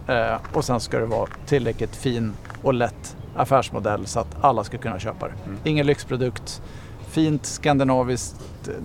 Eh, 0.09 0.37
och 0.53 0.65
sen 0.65 0.81
ska 0.81 0.99
det 0.99 1.07
vara 1.07 1.29
tillräckligt 1.47 1.97
fin 1.97 2.33
och 2.63 2.75
lätt 2.75 3.17
affärsmodell 3.37 4.07
så 4.07 4.21
att 4.21 4.37
alla 4.41 4.65
ska 4.65 4.79
kunna 4.79 4.99
köpa 4.99 5.27
det. 5.29 5.35
Ingen 5.71 5.87
lyxprodukt, 5.87 6.63
fint 7.09 7.47
skandinaviskt 7.47 8.37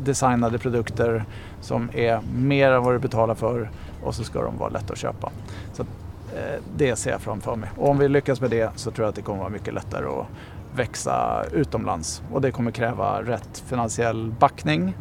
designade 0.03 0.57
produkter 0.57 1.25
som 1.61 1.89
är 1.93 2.21
mer 2.35 2.71
än 2.71 2.83
vad 2.83 2.93
du 2.93 2.99
betalar 2.99 3.35
för 3.35 3.69
och 4.03 4.15
så 4.15 4.23
ska 4.23 4.41
de 4.41 4.57
vara 4.57 4.69
lätta 4.69 4.93
att 4.93 4.99
köpa. 4.99 5.31
Så 5.73 5.81
eh, 5.81 6.61
det 6.77 6.95
ser 6.95 7.11
jag 7.11 7.21
framför 7.21 7.55
mig. 7.55 7.69
Och 7.77 7.89
om 7.89 7.97
vi 7.97 8.07
lyckas 8.07 8.41
med 8.41 8.49
det 8.49 8.71
så 8.75 8.91
tror 8.91 9.05
jag 9.05 9.09
att 9.09 9.15
det 9.15 9.21
kommer 9.21 9.39
vara 9.39 9.49
mycket 9.49 9.73
lättare 9.73 10.05
att 10.05 10.27
växa 10.75 11.43
utomlands 11.51 12.23
och 12.31 12.41
det 12.41 12.51
kommer 12.51 12.71
kräva 12.71 13.21
rätt 13.21 13.63
finansiell 13.67 14.33
backning 14.39 14.95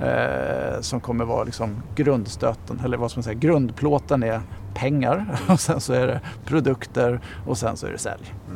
eh, 0.00 0.80
som 0.80 1.00
kommer 1.00 1.24
vara 1.24 1.44
liksom 1.44 1.82
grundstöten, 1.94 2.80
eller 2.84 2.96
vad 2.96 3.10
ska 3.10 3.18
man 3.18 3.24
säga, 3.24 3.34
grundplåten 3.34 4.22
är 4.22 4.40
pengar 4.74 5.40
och 5.48 5.60
sen 5.60 5.80
så 5.80 5.92
är 5.92 6.06
det 6.06 6.20
produkter 6.44 7.20
och 7.46 7.58
sen 7.58 7.76
så 7.76 7.86
är 7.86 7.92
det 7.92 7.98
sälj. 7.98 8.34
Eh, 8.48 8.52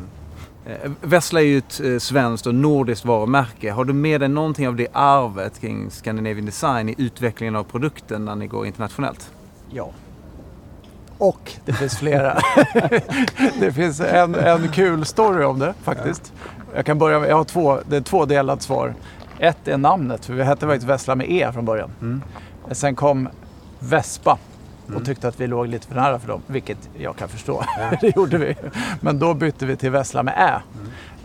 Vessla 1.01 1.41
är 1.41 1.45
ju 1.45 1.57
ett 1.57 1.81
eh, 1.83 1.97
svenskt 1.97 2.47
och 2.47 2.55
nordiskt 2.55 3.05
varumärke. 3.05 3.71
Har 3.71 3.85
du 3.85 3.93
med 3.93 4.21
dig 4.21 4.29
någonting 4.29 4.67
av 4.67 4.75
det 4.75 4.87
arvet 4.93 5.59
kring 5.59 5.91
Scandinavian 5.91 6.45
Design 6.45 6.89
i 6.89 6.95
utvecklingen 6.97 7.55
av 7.55 7.63
produkten 7.63 8.25
när 8.25 8.35
ni 8.35 8.47
går 8.47 8.65
internationellt? 8.65 9.31
Ja. 9.69 9.89
Och 11.17 11.51
det 11.65 11.73
finns 11.73 11.97
flera. 11.97 12.37
det 13.59 13.71
finns 13.71 13.99
en, 13.99 14.35
en 14.35 14.71
kul 14.71 15.05
story 15.05 15.43
om 15.43 15.59
det 15.59 15.73
faktiskt. 15.83 16.33
Jag 16.75 16.85
kan 16.85 16.99
börja 16.99 17.19
med, 17.19 17.29
jag 17.29 17.35
har 17.35 17.43
två, 17.43 17.79
det 17.89 17.97
är 17.97 18.01
två 18.01 18.25
delat 18.25 18.61
svar. 18.61 18.93
Ett 19.39 19.67
är 19.67 19.77
namnet, 19.77 20.25
för 20.25 20.33
vi 20.33 20.43
hette 20.43 20.67
faktiskt 20.67 20.87
Vessla 20.87 21.15
med 21.15 21.31
E 21.31 21.49
från 21.53 21.65
början. 21.65 22.21
Sen 22.71 22.95
kom 22.95 23.29
Vespa 23.79 24.37
och 24.95 25.05
tyckte 25.05 25.27
att 25.27 25.39
vi 25.39 25.47
låg 25.47 25.67
lite 25.67 25.87
för 25.87 25.95
nära 25.95 26.19
för 26.19 26.27
dem, 26.27 26.41
vilket 26.47 26.89
jag 26.99 27.15
kan 27.15 27.27
förstå. 27.29 27.63
det 28.01 28.15
gjorde 28.15 28.37
vi. 28.37 28.55
Men 29.01 29.19
då 29.19 29.33
bytte 29.33 29.65
vi 29.65 29.75
till 29.75 29.91
Vessla 29.91 30.23
med 30.23 30.33
Ä. 30.37 30.61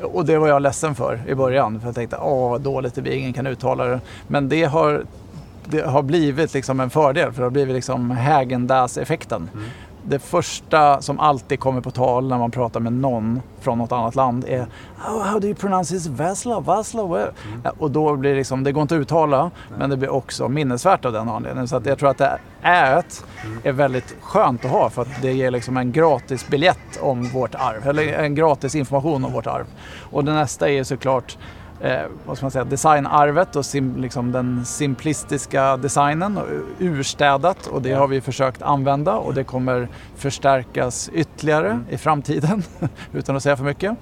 Och 0.03 0.25
det 0.27 0.39
var 0.39 0.49
jag 0.49 0.63
ledsen 0.63 0.95
för 0.95 1.21
i 1.27 1.35
början, 1.35 1.81
för 1.81 1.89
jag 1.89 1.95
tänkte 1.95 2.17
åh 2.17 2.51
vad 2.51 2.61
dåligt 2.61 2.95
det 2.95 3.03
blir, 3.03 3.13
ingen 3.13 3.33
kan 3.33 3.47
uttala 3.47 3.85
det. 3.85 4.01
Men 4.27 4.49
det 4.49 4.65
har, 4.65 5.05
det 5.65 5.81
har 5.87 6.03
blivit 6.03 6.55
liksom 6.55 6.81
en 6.81 6.91
fördel, 6.91 7.33
för 7.33 7.41
det 7.41 7.47
har 7.47 7.51
blivit 7.51 7.75
liksom 7.75 8.11
Häagen-Dazs-effekten. 8.11 9.49
Det 10.05 10.19
första 10.19 11.03
som 11.03 11.21
alltid 11.21 11.61
kommer 11.61 11.81
på 11.81 11.91
tal 11.91 12.29
när 12.29 12.39
man 12.39 12.51
pratar 12.51 12.81
med 12.81 12.93
någon 12.93 13.43
från 13.61 13.79
något 13.79 13.93
annat 13.93 14.15
land 14.15 14.45
är 14.49 14.67
oh, 15.09 15.23
How 15.23 15.39
do 15.39 15.47
you 15.47 15.55
pronounce 15.55 15.95
this? 15.95 16.07
Vasla? 16.07 16.61
Vasla? 16.61 17.31
Ja, 17.65 17.73
Och 17.79 17.91
då 17.91 18.17
blir 18.17 18.31
det 18.31 18.37
liksom, 18.37 18.65
det 18.65 18.73
går 18.73 18.83
inte 18.83 18.95
att 18.95 19.01
uttala, 19.01 19.51
men 19.79 19.91
det 19.91 19.97
blir 19.97 20.09
också 20.09 20.49
minnesvärt 20.49 21.05
av 21.05 21.13
den 21.13 21.29
anledningen. 21.29 21.69
Så 21.69 21.81
jag 21.85 21.99
tror 21.99 22.11
att 22.11 22.19
det 22.19 22.39
ät 22.63 23.25
är 23.65 23.73
väldigt 23.73 24.17
skönt 24.21 24.65
att 24.65 24.71
ha 24.71 24.91
för 24.91 25.03
att 25.03 25.23
det 25.23 25.33
ger 25.33 25.51
liksom 25.51 25.77
en 25.77 25.93
gratis 25.93 26.49
biljett 26.49 27.01
om 27.01 27.25
vårt 27.29 27.55
arv, 27.55 27.89
eller 27.89 28.13
en 28.13 28.35
gratis 28.35 28.75
information 28.75 29.25
om 29.25 29.33
vårt 29.33 29.47
arv. 29.47 29.67
Och 30.11 30.25
det 30.25 30.33
nästa 30.33 30.71
är 30.71 30.85
såklart 30.85 31.39
eh, 31.83 32.01
vad 32.27 32.37
ska 32.37 32.45
man 32.45 32.51
säga, 32.51 32.65
designarvet 32.65 33.57
och 33.57 33.67
sim, 33.67 33.97
liksom 33.97 34.33
den 34.33 34.65
simplistiska 34.65 35.77
designen, 35.77 36.39
och 36.39 36.45
urstädat 36.79 37.67
och 37.67 37.83
det 37.83 37.93
har 37.93 38.09
vi 38.09 38.21
försökt 38.21 38.63
använda 38.63 39.15
och 39.15 39.35
det 39.35 39.45
kommer 39.45 39.89
förstärkas 40.17 41.11
ytterligare 41.13 41.81
i 41.91 41.97
framtiden 41.97 42.63
utan 43.13 43.37
att 43.37 43.43
säga 43.43 43.57
för 43.57 43.65
mycket. 43.65 43.97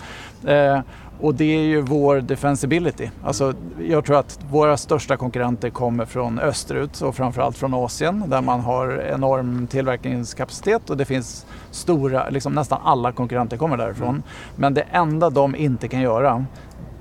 Eh, 0.45 0.81
och 1.21 1.35
det 1.35 1.45
är 1.45 1.63
ju 1.63 1.81
vår 1.81 2.21
defensibility. 2.21 3.11
Alltså, 3.25 3.55
jag 3.81 4.05
tror 4.05 4.19
att 4.19 4.39
våra 4.51 4.77
största 4.77 5.17
konkurrenter 5.17 5.71
kommer 5.71 6.05
från 6.05 6.39
österut 6.39 7.01
och 7.01 7.17
framförallt 7.17 7.57
från 7.57 7.75
Asien 7.75 8.25
där 8.27 8.41
man 8.41 8.61
har 8.61 9.03
enorm 9.15 9.67
tillverkningskapacitet 9.67 10.91
och 10.91 10.97
det 10.97 11.05
finns 11.05 11.47
stora, 11.71 12.29
liksom 12.29 12.53
nästan 12.53 12.81
alla 12.85 13.13
konkurrenter 13.13 13.57
kommer 13.57 13.77
därifrån. 13.77 14.23
Men 14.57 14.75
det 14.75 14.85
enda 14.93 15.31
de 15.31 15.57
inte 15.57 15.89
kan 15.89 16.01
göra 16.01 16.45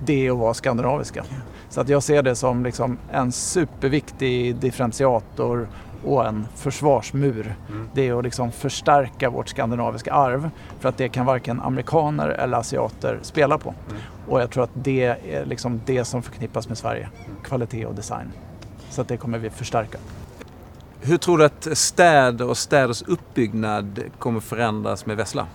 det 0.05 0.27
är 0.27 0.31
att 0.31 0.37
vara 0.37 0.53
skandinaviska. 0.53 1.23
Så 1.69 1.81
att 1.81 1.89
jag 1.89 2.03
ser 2.03 2.23
det 2.23 2.35
som 2.35 2.63
liksom 2.63 2.97
en 3.11 3.31
superviktig 3.31 4.55
differentiator 4.55 5.67
och 6.05 6.27
en 6.27 6.47
försvarsmur. 6.55 7.55
Det 7.93 8.07
är 8.07 8.17
att 8.17 8.23
liksom 8.23 8.51
förstärka 8.51 9.29
vårt 9.29 9.49
skandinaviska 9.49 10.13
arv 10.13 10.49
för 10.79 10.89
att 10.89 10.97
det 10.97 11.09
kan 11.09 11.25
varken 11.25 11.61
amerikaner 11.61 12.29
eller 12.29 12.57
asiater 12.57 13.19
spela 13.21 13.57
på. 13.57 13.73
Och 14.27 14.41
jag 14.41 14.49
tror 14.49 14.63
att 14.63 14.69
det 14.73 15.03
är 15.03 15.45
liksom 15.45 15.81
det 15.85 16.05
som 16.05 16.23
förknippas 16.23 16.67
med 16.67 16.77
Sverige, 16.77 17.09
kvalitet 17.43 17.85
och 17.85 17.95
design. 17.95 18.31
Så 18.89 19.01
att 19.01 19.07
det 19.07 19.17
kommer 19.17 19.37
vi 19.37 19.49
förstärka. 19.49 19.97
Hur 21.01 21.17
tror 21.17 21.37
du 21.37 21.45
att 21.45 21.77
städer 21.77 22.49
och 22.49 22.57
städers 22.57 23.01
uppbyggnad 23.01 23.99
kommer 24.19 24.39
förändras 24.39 25.05
med 25.05 25.17
Vessla? 25.17 25.47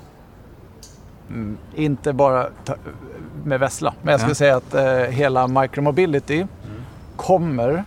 Mm, 1.28 1.59
inte 1.74 2.12
bara 2.12 2.48
med 3.44 3.61
Vessla, 3.61 3.94
men 4.02 4.11
jag 4.12 4.20
skulle 4.20 4.30
Ja. 4.30 4.35
säga 4.35 4.57
att 4.57 4.74
eh, 4.74 5.12
hela 5.14 5.48
micromobility 5.48 6.46
kommer 7.16 7.85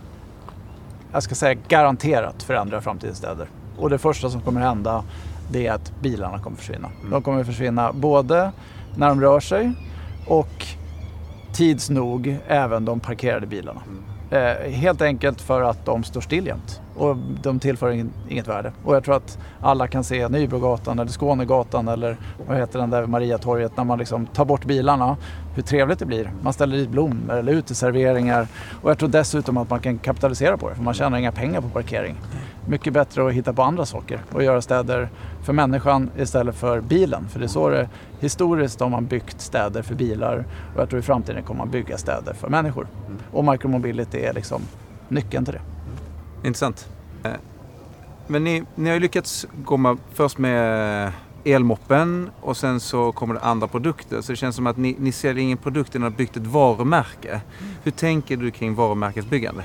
jag 1.12 1.22
ska 1.22 1.34
säga 1.34 1.60
garanterat 1.68 2.42
förändra 2.42 2.80
framtidens 2.80 3.18
städer. 3.18 3.46
Och 3.78 3.90
det 3.90 3.98
första 3.98 4.30
som 4.30 4.40
kommer 4.40 4.60
hända 4.60 5.04
det 5.52 5.66
är 5.66 5.72
att 5.72 5.92
bilarna 6.00 6.38
kommer 6.38 6.56
försvinna. 6.56 6.88
Mm. 7.00 7.10
De 7.10 7.22
kommer 7.22 7.44
försvinna 7.44 7.92
både 7.92 8.52
när 8.96 9.08
de 9.08 9.20
rör 9.20 9.40
sig 9.40 9.72
och 10.26 10.66
tids 11.52 11.90
nog 11.90 12.36
även 12.48 12.84
de 12.84 13.00
parkerade 13.00 13.46
bilarna. 13.46 13.80
Mm. 13.86 14.02
Eh, 14.30 14.70
helt 14.70 15.02
enkelt 15.02 15.40
för 15.40 15.62
att 15.62 15.84
de 15.84 16.04
står 16.04 16.20
still 16.20 16.46
jämt 16.46 16.80
och 16.96 17.16
de 17.42 17.58
tillför 17.60 18.06
inget 18.28 18.48
värde. 18.48 18.72
Och 18.84 18.96
jag 18.96 19.04
tror 19.04 19.16
att 19.16 19.38
alla 19.60 19.88
kan 19.88 20.04
se 20.04 20.28
Nybrogatan 20.28 20.98
eller 20.98 21.10
Skånegatan 21.10 21.88
eller 21.88 22.16
vad 22.48 22.56
heter 22.56 22.78
den 22.78 22.90
där 22.90 23.06
Mariatorget 23.06 23.76
när 23.76 23.84
man 23.84 23.98
liksom 23.98 24.26
tar 24.26 24.44
bort 24.44 24.64
bilarna. 24.64 25.16
Hur 25.54 25.62
trevligt 25.62 25.98
det 25.98 26.06
blir. 26.06 26.32
Man 26.42 26.52
ställer 26.52 26.76
dit 26.76 26.88
blommor 26.88 27.36
eller 27.36 27.52
uteserveringar 27.52 28.46
och 28.82 28.90
jag 28.90 28.98
tror 28.98 29.08
dessutom 29.08 29.56
att 29.56 29.70
man 29.70 29.80
kan 29.80 29.98
kapitalisera 29.98 30.56
på 30.56 30.68
det 30.68 30.74
för 30.74 30.82
man 30.82 30.94
tjänar 30.94 31.18
inga 31.18 31.32
pengar 31.32 31.60
på 31.60 31.68
parkering. 31.68 32.16
Mycket 32.68 32.92
bättre 32.92 33.26
att 33.26 33.32
hitta 33.32 33.52
på 33.52 33.62
andra 33.62 33.86
saker 33.86 34.20
och 34.32 34.42
göra 34.42 34.62
städer 34.62 35.08
för 35.42 35.52
människan 35.52 36.10
istället 36.18 36.56
för 36.56 36.80
bilen. 36.80 37.28
För 37.28 37.38
det 37.38 37.46
är 37.46 37.48
så 37.48 37.68
det 37.68 37.88
historiskt 38.20 38.80
har 38.80 38.88
man 38.88 39.06
byggt 39.06 39.40
städer 39.40 39.82
för 39.82 39.94
bilar 39.94 40.44
och 40.74 40.80
jag 40.80 40.88
tror 40.88 41.00
i 41.00 41.02
framtiden 41.02 41.42
kommer 41.42 41.58
man 41.58 41.70
bygga 41.70 41.98
städer 41.98 42.34
för 42.34 42.48
människor. 42.48 42.86
Och 43.32 43.44
micromobility 43.44 44.18
är 44.18 44.32
liksom 44.32 44.62
nyckeln 45.08 45.44
till 45.44 45.54
det. 45.54 45.60
Intressant. 46.48 46.88
Eh, 47.22 47.32
men 48.26 48.44
ni, 48.44 48.64
ni 48.74 48.88
har 48.88 48.94
ju 48.94 49.00
lyckats 49.00 49.46
komma 49.64 49.96
först 50.12 50.38
med 50.38 51.12
elmoppen 51.44 52.30
och 52.40 52.56
sen 52.56 52.80
så 52.80 53.12
kommer 53.12 53.34
det 53.34 53.40
andra 53.40 53.66
produkter. 53.66 54.20
Så 54.20 54.32
det 54.32 54.36
känns 54.36 54.56
som 54.56 54.66
att 54.66 54.76
ni, 54.76 54.96
ni 54.98 55.12
säljer 55.12 55.44
ingen 55.44 55.58
produkt, 55.58 55.94
ni 55.94 56.00
har 56.00 56.10
byggt 56.10 56.36
ett 56.36 56.46
varumärke. 56.46 57.40
Hur 57.82 57.92
tänker 57.92 58.36
du 58.36 58.50
kring 58.50 58.74
varumärkesbyggande? 58.74 59.64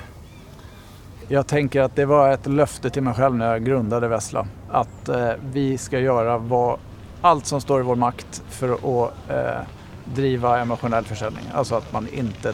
Jag 1.28 1.48
tänker 1.48 1.82
att 1.82 1.96
det 1.96 2.06
var 2.06 2.32
ett 2.32 2.48
löfte 2.48 2.90
till 2.90 3.04
mig 3.04 3.14
själv 3.14 3.36
när 3.36 3.52
jag 3.52 3.66
grundade 3.66 4.08
Vessla. 4.08 4.48
Att 4.70 5.10
eh, 5.10 5.30
vi 5.52 5.78
ska 5.78 6.00
göra 6.00 6.38
vad, 6.38 6.80
allt 7.22 7.46
som 7.46 7.62
står 7.62 7.80
i 7.80 7.84
vår 7.84 7.96
makt 7.96 8.44
för 8.50 8.74
att 8.74 9.14
eh, 9.30 9.62
driva 10.06 10.60
emotionell 10.60 11.04
försäljning. 11.04 11.44
Alltså 11.54 11.76
att 11.76 11.94
man 11.94 12.08
inte 12.08 12.54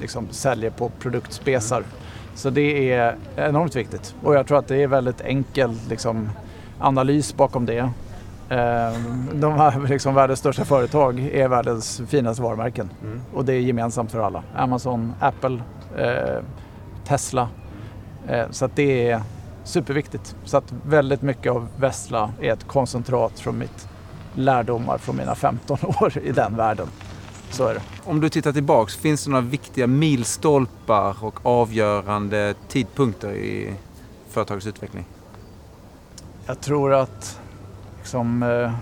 liksom, 0.00 0.28
säljer 0.30 0.70
på 0.70 0.88
produktspesar. 0.88 1.84
Så 2.34 2.50
det 2.50 2.92
är 2.92 3.16
enormt 3.36 3.76
viktigt 3.76 4.14
och 4.22 4.34
jag 4.34 4.46
tror 4.46 4.58
att 4.58 4.68
det 4.68 4.82
är 4.82 4.86
väldigt 4.86 5.20
enkel 5.20 5.78
liksom, 5.88 6.30
analys 6.78 7.36
bakom 7.36 7.66
det. 7.66 7.90
Ehm, 8.48 9.40
de 9.40 9.52
här 9.52 9.80
liksom, 9.88 10.14
världens 10.14 10.38
största 10.38 10.64
företag 10.64 11.20
är 11.20 11.48
världens 11.48 12.02
finaste 12.08 12.42
varumärken 12.42 12.90
mm. 13.02 13.20
och 13.34 13.44
det 13.44 13.52
är 13.52 13.60
gemensamt 13.60 14.10
för 14.10 14.20
alla. 14.20 14.42
Amazon, 14.54 15.12
Apple, 15.20 15.62
eh, 15.96 16.44
Tesla. 17.04 17.48
Eh, 18.28 18.50
så 18.50 18.64
att 18.64 18.76
det 18.76 19.10
är 19.10 19.22
superviktigt. 19.64 20.36
Så 20.44 20.56
att 20.56 20.72
väldigt 20.86 21.22
mycket 21.22 21.52
av 21.52 21.68
Vessla 21.76 22.30
är 22.40 22.52
ett 22.52 22.64
koncentrat 22.66 23.40
från 23.40 23.58
mitt 23.58 23.88
lärdomar 24.34 24.98
från 24.98 25.16
mina 25.16 25.34
15 25.34 25.78
år 26.00 26.18
i 26.18 26.32
den 26.32 26.56
världen. 26.56 26.86
Så 27.50 27.66
är 27.66 27.74
det. 27.74 27.80
Om 28.04 28.20
du 28.20 28.28
tittar 28.28 28.52
tillbaks, 28.52 28.96
finns 28.96 29.24
det 29.24 29.30
några 29.30 29.44
viktiga 29.44 29.86
milstolpar 29.86 31.24
och 31.24 31.46
avgörande 31.46 32.54
tidpunkter 32.68 33.32
i 33.32 33.74
företagets 34.28 34.66
utveckling? 34.66 35.04
Jag 36.46 36.60
tror 36.60 36.94
att 36.94 37.40
liksom, 37.98 38.42
eh, 38.42 38.72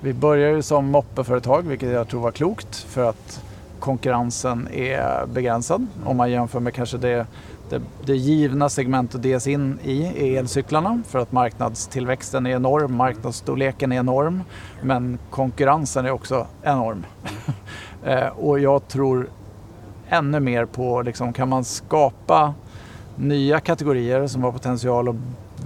vi 0.00 0.12
började 0.12 0.62
som 0.62 0.86
moppeföretag, 0.86 1.62
vilket 1.62 1.88
jag 1.88 2.08
tror 2.08 2.20
var 2.20 2.30
klokt 2.30 2.76
för 2.76 3.08
att 3.08 3.42
konkurrensen 3.80 4.68
är 4.72 5.26
begränsad 5.26 5.86
om 6.04 6.16
man 6.16 6.30
jämför 6.30 6.60
med 6.60 6.74
kanske 6.74 6.96
det, 6.96 7.26
det, 7.68 7.80
det 8.04 8.16
givna 8.16 8.68
segmentet 8.68 9.20
att 9.20 9.24
ges 9.24 9.46
in 9.46 9.78
i 9.82 10.02
är 10.02 10.38
elcyklarna 10.38 11.02
för 11.08 11.18
att 11.18 11.32
marknadstillväxten 11.32 12.46
är 12.46 12.50
enorm, 12.50 12.96
marknadsstorleken 12.96 13.92
är 13.92 13.96
enorm 13.96 14.42
men 14.82 15.18
konkurrensen 15.30 16.06
är 16.06 16.10
också 16.10 16.46
enorm. 16.62 17.06
Eh, 18.06 18.26
och 18.26 18.60
jag 18.60 18.88
tror 18.88 19.28
ännu 20.08 20.40
mer 20.40 20.64
på, 20.64 21.02
liksom, 21.02 21.32
kan 21.32 21.48
man 21.48 21.64
skapa 21.64 22.54
nya 23.16 23.60
kategorier 23.60 24.26
som 24.26 24.42
har 24.42 24.52
potential 24.52 25.08
att 25.08 25.16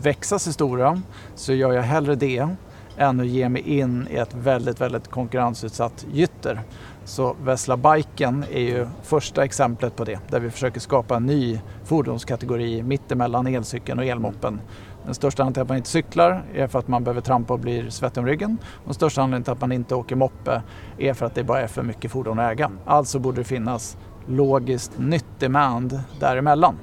växa 0.03 0.39
sig 0.39 0.53
stora 0.53 1.03
så 1.35 1.53
gör 1.53 1.73
jag 1.73 1.83
hellre 1.83 2.15
det 2.15 2.49
än 2.97 3.21
att 3.21 3.27
ge 3.27 3.49
mig 3.49 3.63
in 3.63 4.09
i 4.11 4.17
ett 4.17 4.35
väldigt, 4.35 4.81
väldigt 4.81 5.09
konkurrensutsatt 5.09 6.07
gytter. 6.13 6.61
Så 7.09 7.37
Vesla 7.45 7.77
Biken 7.77 8.45
är 8.53 8.61
ju 8.61 8.87
första 9.03 9.45
exemplet 9.45 9.97
på 9.97 10.05
det, 10.05 10.19
där 10.31 10.41
vi 10.41 10.51
försöker 10.51 10.81
skapa 10.81 11.17
en 11.17 11.27
ny 11.27 11.61
fordonskategori 11.85 12.83
mittemellan 12.83 13.47
elcykeln 13.47 13.99
och 13.99 14.05
elmoppen 14.05 14.61
den 15.09 15.15
största 15.15 15.43
anledningen 15.43 15.55
till 15.55 15.63
att 15.63 15.69
man 15.69 15.77
inte 15.77 15.89
cyklar 15.89 16.45
är 16.55 16.67
för 16.67 16.79
att 16.79 16.89
man 16.89 17.05
behöver 17.05 17.21
trampa 17.21 17.55
och 17.55 17.61
blir 17.61 17.91
svettig 17.91 18.21
om 18.21 18.27
ryggen. 18.27 18.59
Och 18.63 18.85
den 18.85 18.95
största 18.95 19.23
anledningen 19.23 19.45
till 19.45 19.53
att 19.53 19.61
man 19.61 19.73
inte 19.73 19.95
åker 19.95 20.17
moppe 20.17 20.63
är 20.99 21.15
för 21.15 21.27
att 21.27 21.35
det 21.35 21.45
bara 21.45 21.61
är 21.61 21.67
för 21.67 21.83
mycket 21.83 22.11
fordon 22.11 22.39
att 22.39 22.53
äga. 22.53 22.71
Alltså 22.85 23.19
borde 23.19 23.41
det 23.41 23.45
finnas 23.45 23.97
logiskt 24.27 24.93
nytt 24.99 25.27
demand 25.39 26.01
däremellan. 26.21 26.79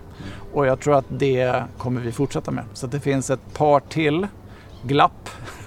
Och 0.53 0.65
jag 0.65 0.79
tror 0.79 0.95
att 0.95 1.05
det 1.09 1.63
kommer 1.77 2.01
vi 2.01 2.11
fortsätta 2.11 2.51
med. 2.51 2.63
Så 2.73 2.87
det 2.87 2.99
finns 2.99 3.29
ett 3.29 3.53
par 3.53 3.79
till 3.79 4.27
glapp 4.83 5.29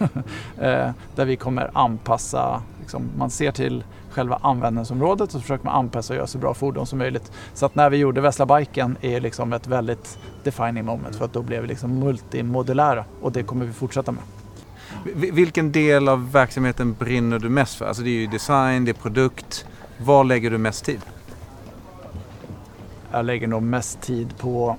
eh, 0.58 0.90
där 1.14 1.24
vi 1.24 1.36
kommer 1.36 1.70
anpassa, 1.72 2.62
liksom, 2.80 3.10
man 3.16 3.30
ser 3.30 3.52
till 3.52 3.84
själva 4.18 4.38
användningsområdet 4.42 5.26
och 5.26 5.32
så 5.32 5.40
försöker 5.40 5.64
man 5.64 5.74
anpassa 5.74 6.12
och 6.12 6.16
göra 6.16 6.26
så 6.26 6.38
bra 6.38 6.54
fordon 6.54 6.86
som 6.86 6.98
möjligt. 6.98 7.32
Så 7.54 7.66
att 7.66 7.74
när 7.74 7.90
vi 7.90 7.96
gjorde 7.96 8.20
Vesla 8.20 8.46
Biken 8.46 8.96
är 9.00 9.20
liksom 9.20 9.52
ett 9.52 9.66
väldigt 9.66 10.18
defining 10.44 10.84
moment 10.84 11.16
för 11.16 11.24
att 11.24 11.32
då 11.32 11.42
blev 11.42 11.62
vi 11.62 11.68
liksom 11.68 11.98
multimodulära 11.98 13.04
och 13.22 13.32
det 13.32 13.42
kommer 13.42 13.66
vi 13.66 13.72
fortsätta 13.72 14.12
med. 14.12 14.22
Vilken 15.14 15.72
del 15.72 16.08
av 16.08 16.32
verksamheten 16.32 16.92
brinner 16.98 17.38
du 17.38 17.48
mest 17.48 17.74
för? 17.74 17.86
Alltså 17.86 18.02
det 18.02 18.10
är 18.10 18.20
ju 18.20 18.26
design, 18.26 18.84
det 18.84 18.90
är 18.90 19.02
produkt. 19.02 19.66
Var 19.98 20.24
lägger 20.24 20.50
du 20.50 20.58
mest 20.58 20.84
tid? 20.84 21.00
Jag 23.12 23.24
lägger 23.24 23.46
nog 23.46 23.62
mest 23.62 24.00
tid 24.00 24.38
på, 24.38 24.76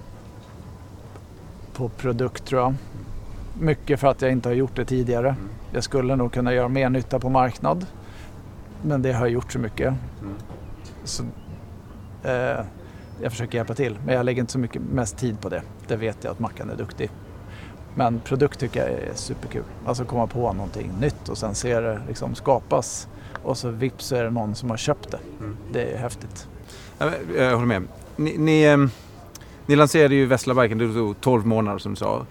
på 1.74 1.90
produkt 1.90 2.46
tror 2.46 2.62
jag. 2.62 2.74
Mycket 3.60 4.00
för 4.00 4.08
att 4.08 4.22
jag 4.22 4.32
inte 4.32 4.50
har 4.50 4.54
gjort 4.54 4.76
det 4.76 4.86
tidigare. 4.86 5.30
Mm. 5.30 5.50
Jag 5.72 5.84
skulle 5.84 6.16
nog 6.16 6.32
kunna 6.32 6.54
göra 6.54 6.68
mer 6.68 6.90
nytta 6.90 7.20
på 7.20 7.30
marknad. 7.30 7.86
Men 8.82 9.02
det 9.02 9.14
har 9.14 9.26
jag 9.26 9.34
gjort 9.34 9.52
så 9.52 9.60
mycket. 9.60 9.94
Mm. 10.22 10.34
Så, 11.04 11.24
eh, 12.24 12.66
jag 13.22 13.32
försöker 13.32 13.58
hjälpa 13.58 13.74
till, 13.74 13.98
men 14.06 14.16
jag 14.16 14.26
lägger 14.26 14.42
inte 14.42 14.54
så 14.54 14.60
mycket 14.60 14.82
mest 14.82 15.18
tid 15.18 15.42
på 15.42 15.50
det. 15.50 15.62
Det 15.88 15.96
vet 15.96 16.24
jag 16.24 16.32
att 16.32 16.40
Mackan 16.40 16.70
är 16.70 16.76
duktig. 16.76 17.12
Men 17.96 18.20
produkt 18.20 18.60
tycker 18.60 18.80
jag 18.80 18.90
är 18.90 19.14
superkul. 19.14 19.64
Alltså 19.86 20.06
komma 20.06 20.28
på 20.28 20.54
någonting 20.54 20.92
nytt 21.02 21.30
och 21.30 21.38
sen 21.38 21.56
se 21.56 21.80
det 21.80 22.02
liksom 22.08 22.36
skapas 22.36 23.08
och 23.44 23.58
så 23.58 23.70
vips 23.70 24.06
så 24.06 24.16
är 24.16 24.24
det 24.24 24.30
någon 24.30 24.56
som 24.56 24.70
har 24.70 24.78
köpt 24.78 25.12
det. 25.12 25.20
Mm. 25.40 25.58
Det 25.72 25.94
är 25.94 25.98
häftigt. 25.98 26.48
Jag 27.38 27.54
håller 27.54 27.66
med. 27.66 27.84
Ni, 28.16 28.38
ni, 28.38 28.64
ehm, 28.64 28.90
ni 29.66 29.76
lanserade 29.76 30.16
ju 30.16 30.26
Vessla-biken, 30.26 30.78
det 30.78 30.94
tog 30.94 31.22
12 31.22 31.46
månader 31.46 31.78
som 31.78 31.92
du 31.92 31.96
sa. 31.96 32.26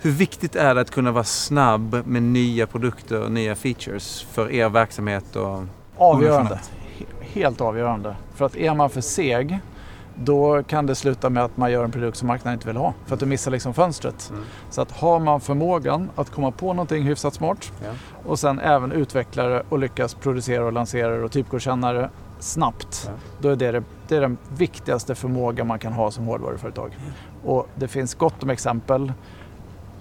Hur 0.00 0.10
viktigt 0.10 0.56
är 0.56 0.74
det 0.74 0.80
att 0.80 0.90
kunna 0.90 1.12
vara 1.12 1.24
snabb 1.24 2.02
med 2.06 2.22
nya 2.22 2.66
produkter 2.66 3.22
och 3.22 3.32
nya 3.32 3.54
features 3.54 4.26
för 4.32 4.50
er 4.50 4.68
verksamhet? 4.68 5.36
Och 5.36 5.64
avgörande. 5.96 6.60
Helt 7.20 7.60
avgörande. 7.60 8.16
För 8.34 8.44
att 8.44 8.56
är 8.56 8.74
man 8.74 8.90
för 8.90 9.00
seg 9.00 9.60
då 10.24 10.62
kan 10.62 10.86
det 10.86 10.94
sluta 10.94 11.30
med 11.30 11.44
att 11.44 11.56
man 11.56 11.72
gör 11.72 11.84
en 11.84 11.90
produkt 11.90 12.16
som 12.16 12.28
marknaden 12.28 12.54
inte 12.54 12.66
vill 12.66 12.76
ha. 12.76 12.94
För 13.06 13.14
att 13.14 13.20
du 13.20 13.26
missar 13.26 13.50
liksom 13.50 13.74
fönstret. 13.74 14.30
Mm. 14.30 14.44
Så 14.70 14.82
att 14.82 14.92
har 14.92 15.20
man 15.20 15.40
förmågan 15.40 16.10
att 16.16 16.30
komma 16.30 16.50
på 16.50 16.72
någonting 16.72 17.02
hyfsat 17.02 17.34
smart 17.34 17.72
ja. 17.84 17.90
och 18.24 18.38
sen 18.38 18.60
även 18.60 18.92
utveckla 18.92 19.42
det 19.42 19.62
och 19.68 19.78
lyckas 19.78 20.14
producera 20.14 20.64
och 20.64 20.72
lansera 20.72 21.16
det 21.16 21.24
och 21.24 21.32
typgodkänna 21.32 21.92
det 21.92 22.10
snabbt. 22.38 23.04
Ja. 23.06 23.12
Då 23.40 23.48
är 23.48 23.56
det, 23.56 23.82
det, 24.08 24.16
är 24.16 24.20
den 24.20 24.38
viktigaste 24.56 25.14
förmåga 25.14 25.64
man 25.64 25.78
kan 25.78 25.92
ha 25.92 26.10
som 26.10 26.24
hårdvaruföretag. 26.24 26.96
Mm. 27.00 27.12
Och 27.44 27.68
det 27.74 27.88
finns 27.88 28.14
gott 28.14 28.42
om 28.42 28.50
exempel 28.50 29.12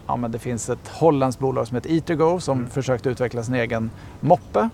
ja, 0.08 0.16
men 0.16 0.32
det 0.32 0.40
finns 0.40 0.70
ett 0.70 0.88
holländskt 0.88 1.40
bolag 1.42 1.68
som 1.68 1.76
heter 1.76 1.90
Eatergo 1.90 2.40
som 2.40 2.58
mm. 2.58 2.70
försökte 2.70 3.10
utveckla 3.10 3.44
sin 3.44 3.56
egen 3.56 3.92
moppe. 4.20 4.70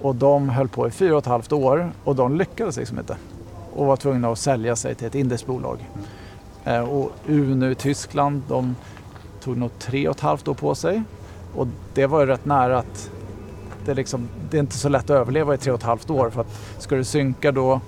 Och 0.00 0.14
de 0.14 0.48
höll 0.48 0.68
på 0.68 0.88
i 0.88 0.90
fyra 0.90 1.12
och 1.12 1.18
ett 1.18 1.26
halvt 1.26 1.52
år 1.52 1.92
och 2.04 2.16
de 2.16 2.36
lyckades 2.36 2.76
liksom 2.76 2.98
inte. 2.98 3.16
Och 3.74 3.86
var 3.86 3.96
tvungna 3.96 4.28
att 4.28 4.38
sälja 4.38 4.76
sig 4.76 4.94
till 4.94 5.06
ett 5.06 5.14
indiskt 5.14 5.46
bolag. 5.46 5.90
Mm. 6.64 6.88
Och 6.88 7.12
Uno 7.26 7.70
i 7.70 7.74
Tyskland, 7.74 8.42
de 8.48 8.76
tog 9.40 9.56
nog 9.56 9.78
tre 9.78 10.08
och 10.08 10.16
ett 10.16 10.20
halvt 10.20 10.48
år 10.48 10.54
på 10.54 10.74
sig. 10.74 11.02
Och 11.54 11.66
det 11.94 12.06
var 12.06 12.20
ju 12.20 12.26
rätt 12.26 12.44
nära 12.44 12.78
att 12.78 13.10
det, 13.84 13.94
liksom, 13.94 14.28
det 14.50 14.56
är 14.56 14.60
inte 14.60 14.78
så 14.78 14.88
lätt 14.88 15.04
att 15.04 15.10
överleva 15.10 15.54
i 15.54 15.58
tre 15.58 15.72
och 15.72 15.78
ett 15.78 15.84
halvt 15.84 16.10
år. 16.10 16.30
För 16.30 16.40
att 16.40 16.60
ska 16.78 16.96
du 16.96 17.04
synka 17.04 17.52
då 17.52 17.80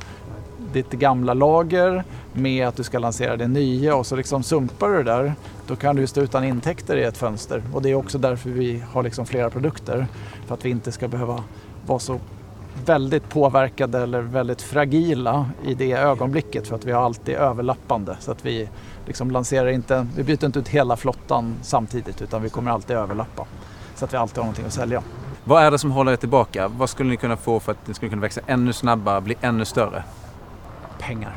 ditt 0.73 0.91
gamla 0.91 1.35
lager 1.35 2.05
med 2.37 2.69
att 2.69 2.77
du 2.77 2.83
ska 2.83 2.99
lansera 2.99 3.37
det 3.37 3.49
nya 3.49 3.97
och 3.97 4.07
så 4.07 4.17
liksom 4.17 4.43
sumpar 4.43 4.89
du 4.89 4.97
det 4.97 5.03
där, 5.03 5.35
då 5.67 5.77
kan 5.77 5.97
du 5.97 6.07
stå 6.07 6.21
utan 6.21 6.45
intäkter 6.45 6.97
i 6.97 7.05
ett 7.05 7.17
fönster. 7.17 7.63
Och 7.73 7.83
det 7.83 7.91
är 7.91 7.95
också 7.95 8.19
därför 8.19 8.51
vi 8.51 8.83
har 8.93 9.03
liksom 9.03 9.27
flera 9.27 9.51
produkter. 9.51 10.07
För 10.47 10.55
att 10.55 10.65
vi 10.65 10.71
inte 10.71 10.93
ska 10.93 11.09
behöva 11.09 11.45
vara 11.87 11.99
så 11.99 12.21
väldigt 12.85 13.29
påverkade 13.29 13.99
eller 13.99 14.21
väldigt 14.21 14.63
fragila 14.63 15.51
i 15.65 15.75
det 15.75 15.93
ögonblicket 15.93 16.67
för 16.69 16.77
att 16.77 16.85
vi 16.85 16.93
har 16.93 17.03
alltid 17.03 17.35
överlappande. 17.35 18.17
Så 18.21 18.33
att 18.33 18.47
vi 18.47 18.69
liksom 19.07 19.31
lanserar 19.31 19.69
inte, 19.69 20.07
vi 20.17 20.23
byter 20.23 20.45
inte 20.45 20.59
ut 20.59 20.69
hela 20.69 20.97
flottan 20.97 21.55
samtidigt 21.63 22.23
utan 22.23 22.43
vi 22.43 22.49
kommer 22.49 22.71
alltid 22.71 22.97
överlappa. 22.97 23.47
Så 23.95 24.05
att 24.05 24.13
vi 24.13 24.17
alltid 24.17 24.37
har 24.37 24.45
någonting 24.45 24.67
att 24.67 24.73
sälja. 24.73 25.03
Vad 25.45 25.63
är 25.63 25.71
det 25.71 25.79
som 25.79 25.91
håller 25.91 26.13
er 26.13 26.17
tillbaka? 26.17 26.69
Vad 26.69 26.91
skulle 26.91 27.11
ni 27.11 27.17
kunna 27.17 27.37
få 27.37 27.61
för 27.61 27.73
att 27.73 27.89
ni 27.89 27.95
skulle 27.95 28.11
kunna 28.11 28.23
växa 28.23 28.41
ännu 28.47 28.73
snabbare, 28.73 29.21
bli 29.21 29.37
ännu 29.41 29.65
större? 29.65 30.05
Pengar. 30.99 31.37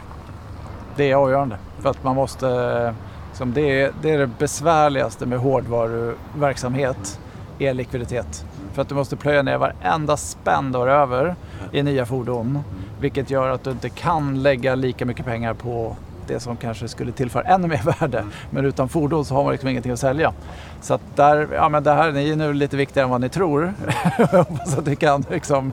Det 0.99 1.11
är 1.11 1.15
avgörande. 1.15 1.57
För 1.79 1.89
att 1.89 2.03
man 2.03 2.15
måste, 2.15 2.93
liksom 3.29 3.53
det, 3.53 3.81
är, 3.81 3.91
det 4.01 4.11
är 4.11 4.17
det 4.17 4.27
besvärligaste 4.27 5.25
med 5.25 5.39
hårdvaruverksamhet, 5.39 7.19
är 7.59 7.73
likviditet. 7.73 8.45
För 8.73 8.81
att 8.81 8.89
du 8.89 8.95
måste 8.95 9.15
plöja 9.15 9.41
ner 9.41 9.57
varenda 9.57 10.17
spänn 10.17 10.71
du 10.71 10.77
har 10.77 10.87
över 10.87 11.35
i 11.71 11.83
nya 11.83 12.05
fordon. 12.05 12.59
Vilket 12.99 13.29
gör 13.29 13.49
att 13.49 13.63
du 13.63 13.71
inte 13.71 13.89
kan 13.89 14.43
lägga 14.43 14.75
lika 14.75 15.05
mycket 15.05 15.25
pengar 15.25 15.53
på 15.53 15.95
det 16.29 16.39
som 16.39 16.57
kanske 16.57 16.87
skulle 16.87 17.11
tillföra 17.11 17.43
ännu 17.43 17.67
mer 17.67 17.81
värde. 17.99 18.25
Men 18.49 18.65
utan 18.65 18.89
fordon 18.89 19.25
så 19.25 19.35
har 19.35 19.43
man 19.43 19.51
liksom 19.51 19.69
ingenting 19.69 19.91
att 19.91 19.99
sälja. 19.99 20.33
Så 20.81 20.93
att 20.93 21.01
där, 21.15 21.47
ja 21.53 21.69
men 21.69 21.83
det 21.83 21.91
här 21.91 22.17
är 22.17 22.35
nu 22.35 22.53
lite 22.53 22.77
viktigare 22.77 23.03
än 23.03 23.09
vad 23.11 23.21
ni 23.21 23.29
tror. 23.29 23.73
Jag 24.17 24.27
hoppas 24.27 24.77
att 24.77 24.85
ni 24.85 24.95
kan 24.95 25.25
liksom 25.29 25.71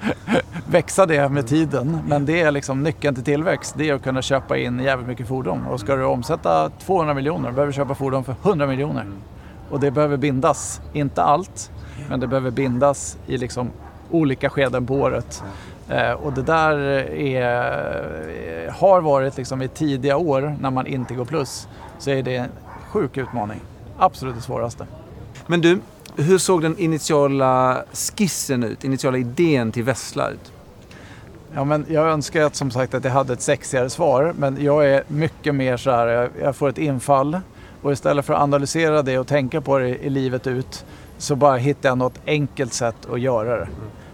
växa 0.66 1.06
det 1.06 1.28
med 1.28 1.46
tiden. 1.46 1.98
Men 2.06 2.26
det 2.26 2.40
är 2.40 2.50
liksom 2.50 2.82
nyckeln 2.82 3.14
till 3.14 3.24
tillväxt. 3.24 3.74
Det 3.78 3.88
är 3.88 3.94
att 3.94 4.02
kunna 4.02 4.22
köpa 4.22 4.56
in 4.56 4.80
jävligt 4.80 5.08
mycket 5.08 5.28
fordon. 5.28 5.66
Och 5.66 5.80
ska 5.80 5.96
du 5.96 6.04
omsätta 6.04 6.70
200 6.70 7.14
miljoner 7.14 7.50
behöver 7.50 7.66
du 7.66 7.72
köpa 7.72 7.94
fordon 7.94 8.24
för 8.24 8.34
100 8.42 8.66
miljoner. 8.66 9.04
Och 9.70 9.80
det 9.80 9.90
behöver 9.90 10.16
bindas. 10.16 10.80
Inte 10.92 11.22
allt, 11.22 11.70
men 12.08 12.20
det 12.20 12.26
behöver 12.26 12.50
bindas 12.50 13.18
i 13.26 13.38
liksom 13.38 13.70
olika 14.10 14.50
skeden 14.50 14.86
på 14.86 14.94
året. 14.94 15.42
Eh, 15.90 16.12
och 16.12 16.32
det 16.32 16.42
där 16.42 16.78
är, 17.14 18.70
har 18.70 19.00
varit 19.00 19.36
liksom 19.36 19.62
i 19.62 19.68
tidiga 19.68 20.16
år 20.16 20.56
när 20.60 20.70
man 20.70 20.86
inte 20.86 21.14
går 21.14 21.24
plus 21.24 21.68
så 21.98 22.10
är 22.10 22.22
det 22.22 22.36
en 22.36 22.50
sjuk 22.88 23.16
utmaning. 23.16 23.60
Absolut 23.98 24.34
det 24.34 24.42
svåraste. 24.42 24.86
Men 25.46 25.60
du, 25.60 25.80
hur 26.16 26.38
såg 26.38 26.62
den 26.62 26.78
initiala 26.78 27.84
skissen 27.92 28.64
ut? 28.64 28.84
Initiala 28.84 29.18
idén 29.18 29.72
till 29.72 29.82
Vessla 29.82 30.30
ut? 30.30 30.52
Ja, 31.54 31.64
men 31.64 31.86
jag 31.88 32.08
önskar 32.08 32.42
att, 32.42 32.56
som 32.56 32.70
sagt 32.70 32.94
att 32.94 33.04
jag 33.04 33.10
hade 33.12 33.32
ett 33.32 33.42
sexigare 33.42 33.90
svar, 33.90 34.34
men 34.38 34.64
jag 34.64 34.86
är 34.86 35.02
mycket 35.06 35.54
mer 35.54 35.76
så 35.76 35.90
här, 35.90 36.06
jag, 36.06 36.30
jag 36.42 36.56
får 36.56 36.68
ett 36.68 36.78
infall 36.78 37.40
och 37.82 37.92
istället 37.92 38.24
för 38.24 38.34
att 38.34 38.40
analysera 38.40 39.02
det 39.02 39.18
och 39.18 39.26
tänka 39.26 39.60
på 39.60 39.78
det 39.78 39.88
i 39.88 40.10
livet 40.10 40.46
ut 40.46 40.84
så 41.18 41.36
bara 41.36 41.56
hittar 41.56 41.88
jag 41.88 41.98
något 41.98 42.20
enkelt 42.26 42.72
sätt 42.72 42.96
att 43.12 43.20
göra 43.20 43.56
det. 43.56 43.68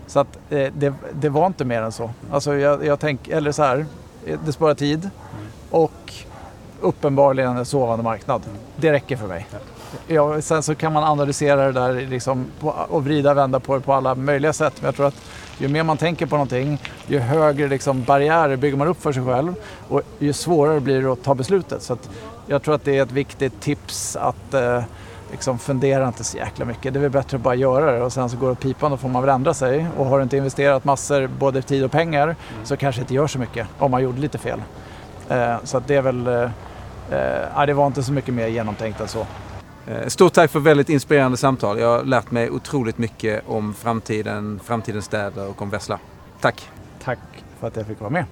Så 0.07 0.21
att 0.21 0.39
eh, 0.51 0.73
det, 0.73 0.95
det, 1.13 1.29
var 1.29 1.47
inte 1.47 1.65
mer 1.65 1.83
än 1.83 1.93
så. 1.93 2.11
Alltså 2.31 2.55
jag, 2.55 2.85
jag 2.87 3.01
tänker, 3.01 3.37
eller 3.37 3.53
så 3.53 3.63
här, 3.63 3.87
eh, 4.27 4.39
det 4.47 4.53
sparar 4.53 4.75
tid 4.75 5.11
och 5.71 6.13
uppenbarligen 6.81 7.57
en 7.57 7.65
sovande 7.65 8.05
marknad. 8.05 8.43
Det 8.77 8.93
räcker 8.93 9.17
för 9.17 9.27
mig. 9.27 9.47
Ja, 10.07 10.41
sen 10.41 10.63
så 10.63 10.75
kan 10.75 10.93
man 10.93 11.05
analysera 11.05 11.67
det 11.67 11.73
där 11.73 11.93
liksom 11.93 12.47
på, 12.61 12.75
och 12.89 13.05
vrida 13.05 13.31
och 13.31 13.37
vända 13.37 13.61
på 13.61 13.75
det 13.75 13.81
på 13.81 13.93
alla 13.93 14.15
möjliga 14.15 14.53
sätt. 14.53 14.73
Men 14.77 14.85
jag 14.85 14.95
tror 14.95 15.07
att 15.07 15.23
ju 15.59 15.69
mer 15.69 15.83
man 15.83 15.97
tänker 15.97 16.27
på 16.27 16.37
någonting, 16.37 16.79
ju 17.07 17.19
högre 17.19 17.69
liksom 17.69 18.03
barriärer 18.05 18.57
bygger 18.57 18.77
man 18.77 18.89
upp 18.89 19.03
för 19.03 19.13
sig 19.13 19.25
själv 19.25 19.55
och 19.89 20.03
ju 20.19 20.33
svårare 20.33 20.81
blir 20.81 21.03
det 21.03 21.13
att 21.13 21.23
ta 21.23 21.35
beslutet. 21.35 21.83
Så 21.83 21.97
jag 22.47 22.63
tror 22.63 22.75
att 22.75 22.85
det 22.85 22.99
är 22.99 23.03
ett 23.03 23.13
viktigt 23.13 23.61
tips 23.61 24.17
att 24.17 24.55
eh, 24.55 24.83
liksom 25.31 25.59
fundera 25.59 26.09
inte 26.09 26.25
så 26.25 26.37
jäkla 26.37 26.65
mycket. 26.65 26.93
Det 26.93 26.99
är 26.99 27.03
väl 27.03 27.11
bättre 27.11 27.37
att 27.37 27.43
bara 27.43 27.55
göra 27.55 27.93
det 27.93 28.03
och 28.03 28.13
sen 28.13 28.31
så 28.31 28.37
går 28.37 28.49
det 28.49 28.55
pipan 28.55 28.91
då 28.91 28.97
får 28.97 29.09
man 29.09 29.23
väl 29.23 29.35
ändra 29.35 29.55
sig. 29.55 29.87
Och 29.97 30.07
har 30.07 30.19
du 30.19 30.23
inte 30.23 30.37
investerat 30.37 30.85
massor, 30.85 31.27
både 31.27 31.63
tid 31.63 31.85
och 31.85 31.91
pengar, 31.91 32.23
mm. 32.25 32.37
så 32.65 32.77
kanske 32.77 33.01
det 33.01 33.03
inte 33.03 33.15
gör 33.15 33.27
så 33.27 33.39
mycket 33.39 33.67
om 33.79 33.91
man 33.91 34.03
gjorde 34.03 34.21
lite 34.21 34.39
fel. 34.39 34.63
Eh, 35.29 35.57
så 35.65 35.77
att 35.77 35.89
det 35.89 35.95
är 35.95 36.03
väl, 36.03 36.27
eh, 36.27 36.43
eh, 37.59 37.67
det 37.67 37.75
var 37.75 37.87
inte 37.87 38.03
så 38.03 38.13
mycket 38.13 38.35
mer 38.35 38.47
genomtänkt 38.47 39.01
än 39.01 39.09
så. 39.09 39.27
Eh, 39.87 40.07
stort 40.07 40.33
tack 40.33 40.51
för 40.51 40.61
väldigt 40.61 40.89
inspirerande 40.89 41.37
samtal. 41.37 41.79
Jag 41.79 41.89
har 41.89 42.05
lärt 42.05 42.31
mig 42.31 42.51
otroligt 42.51 42.99
mycket 42.99 43.43
om 43.47 43.75
framtiden, 43.75 44.61
framtidens 44.65 45.05
städer 45.05 45.49
och 45.49 45.63
om 45.63 45.71
Vessla. 45.71 45.99
Tack! 46.41 46.71
Tack 47.05 47.19
för 47.61 47.67
att 47.67 47.77
jag 47.77 47.87
fick 47.87 48.01
vara 48.01 48.11
med. 48.11 48.25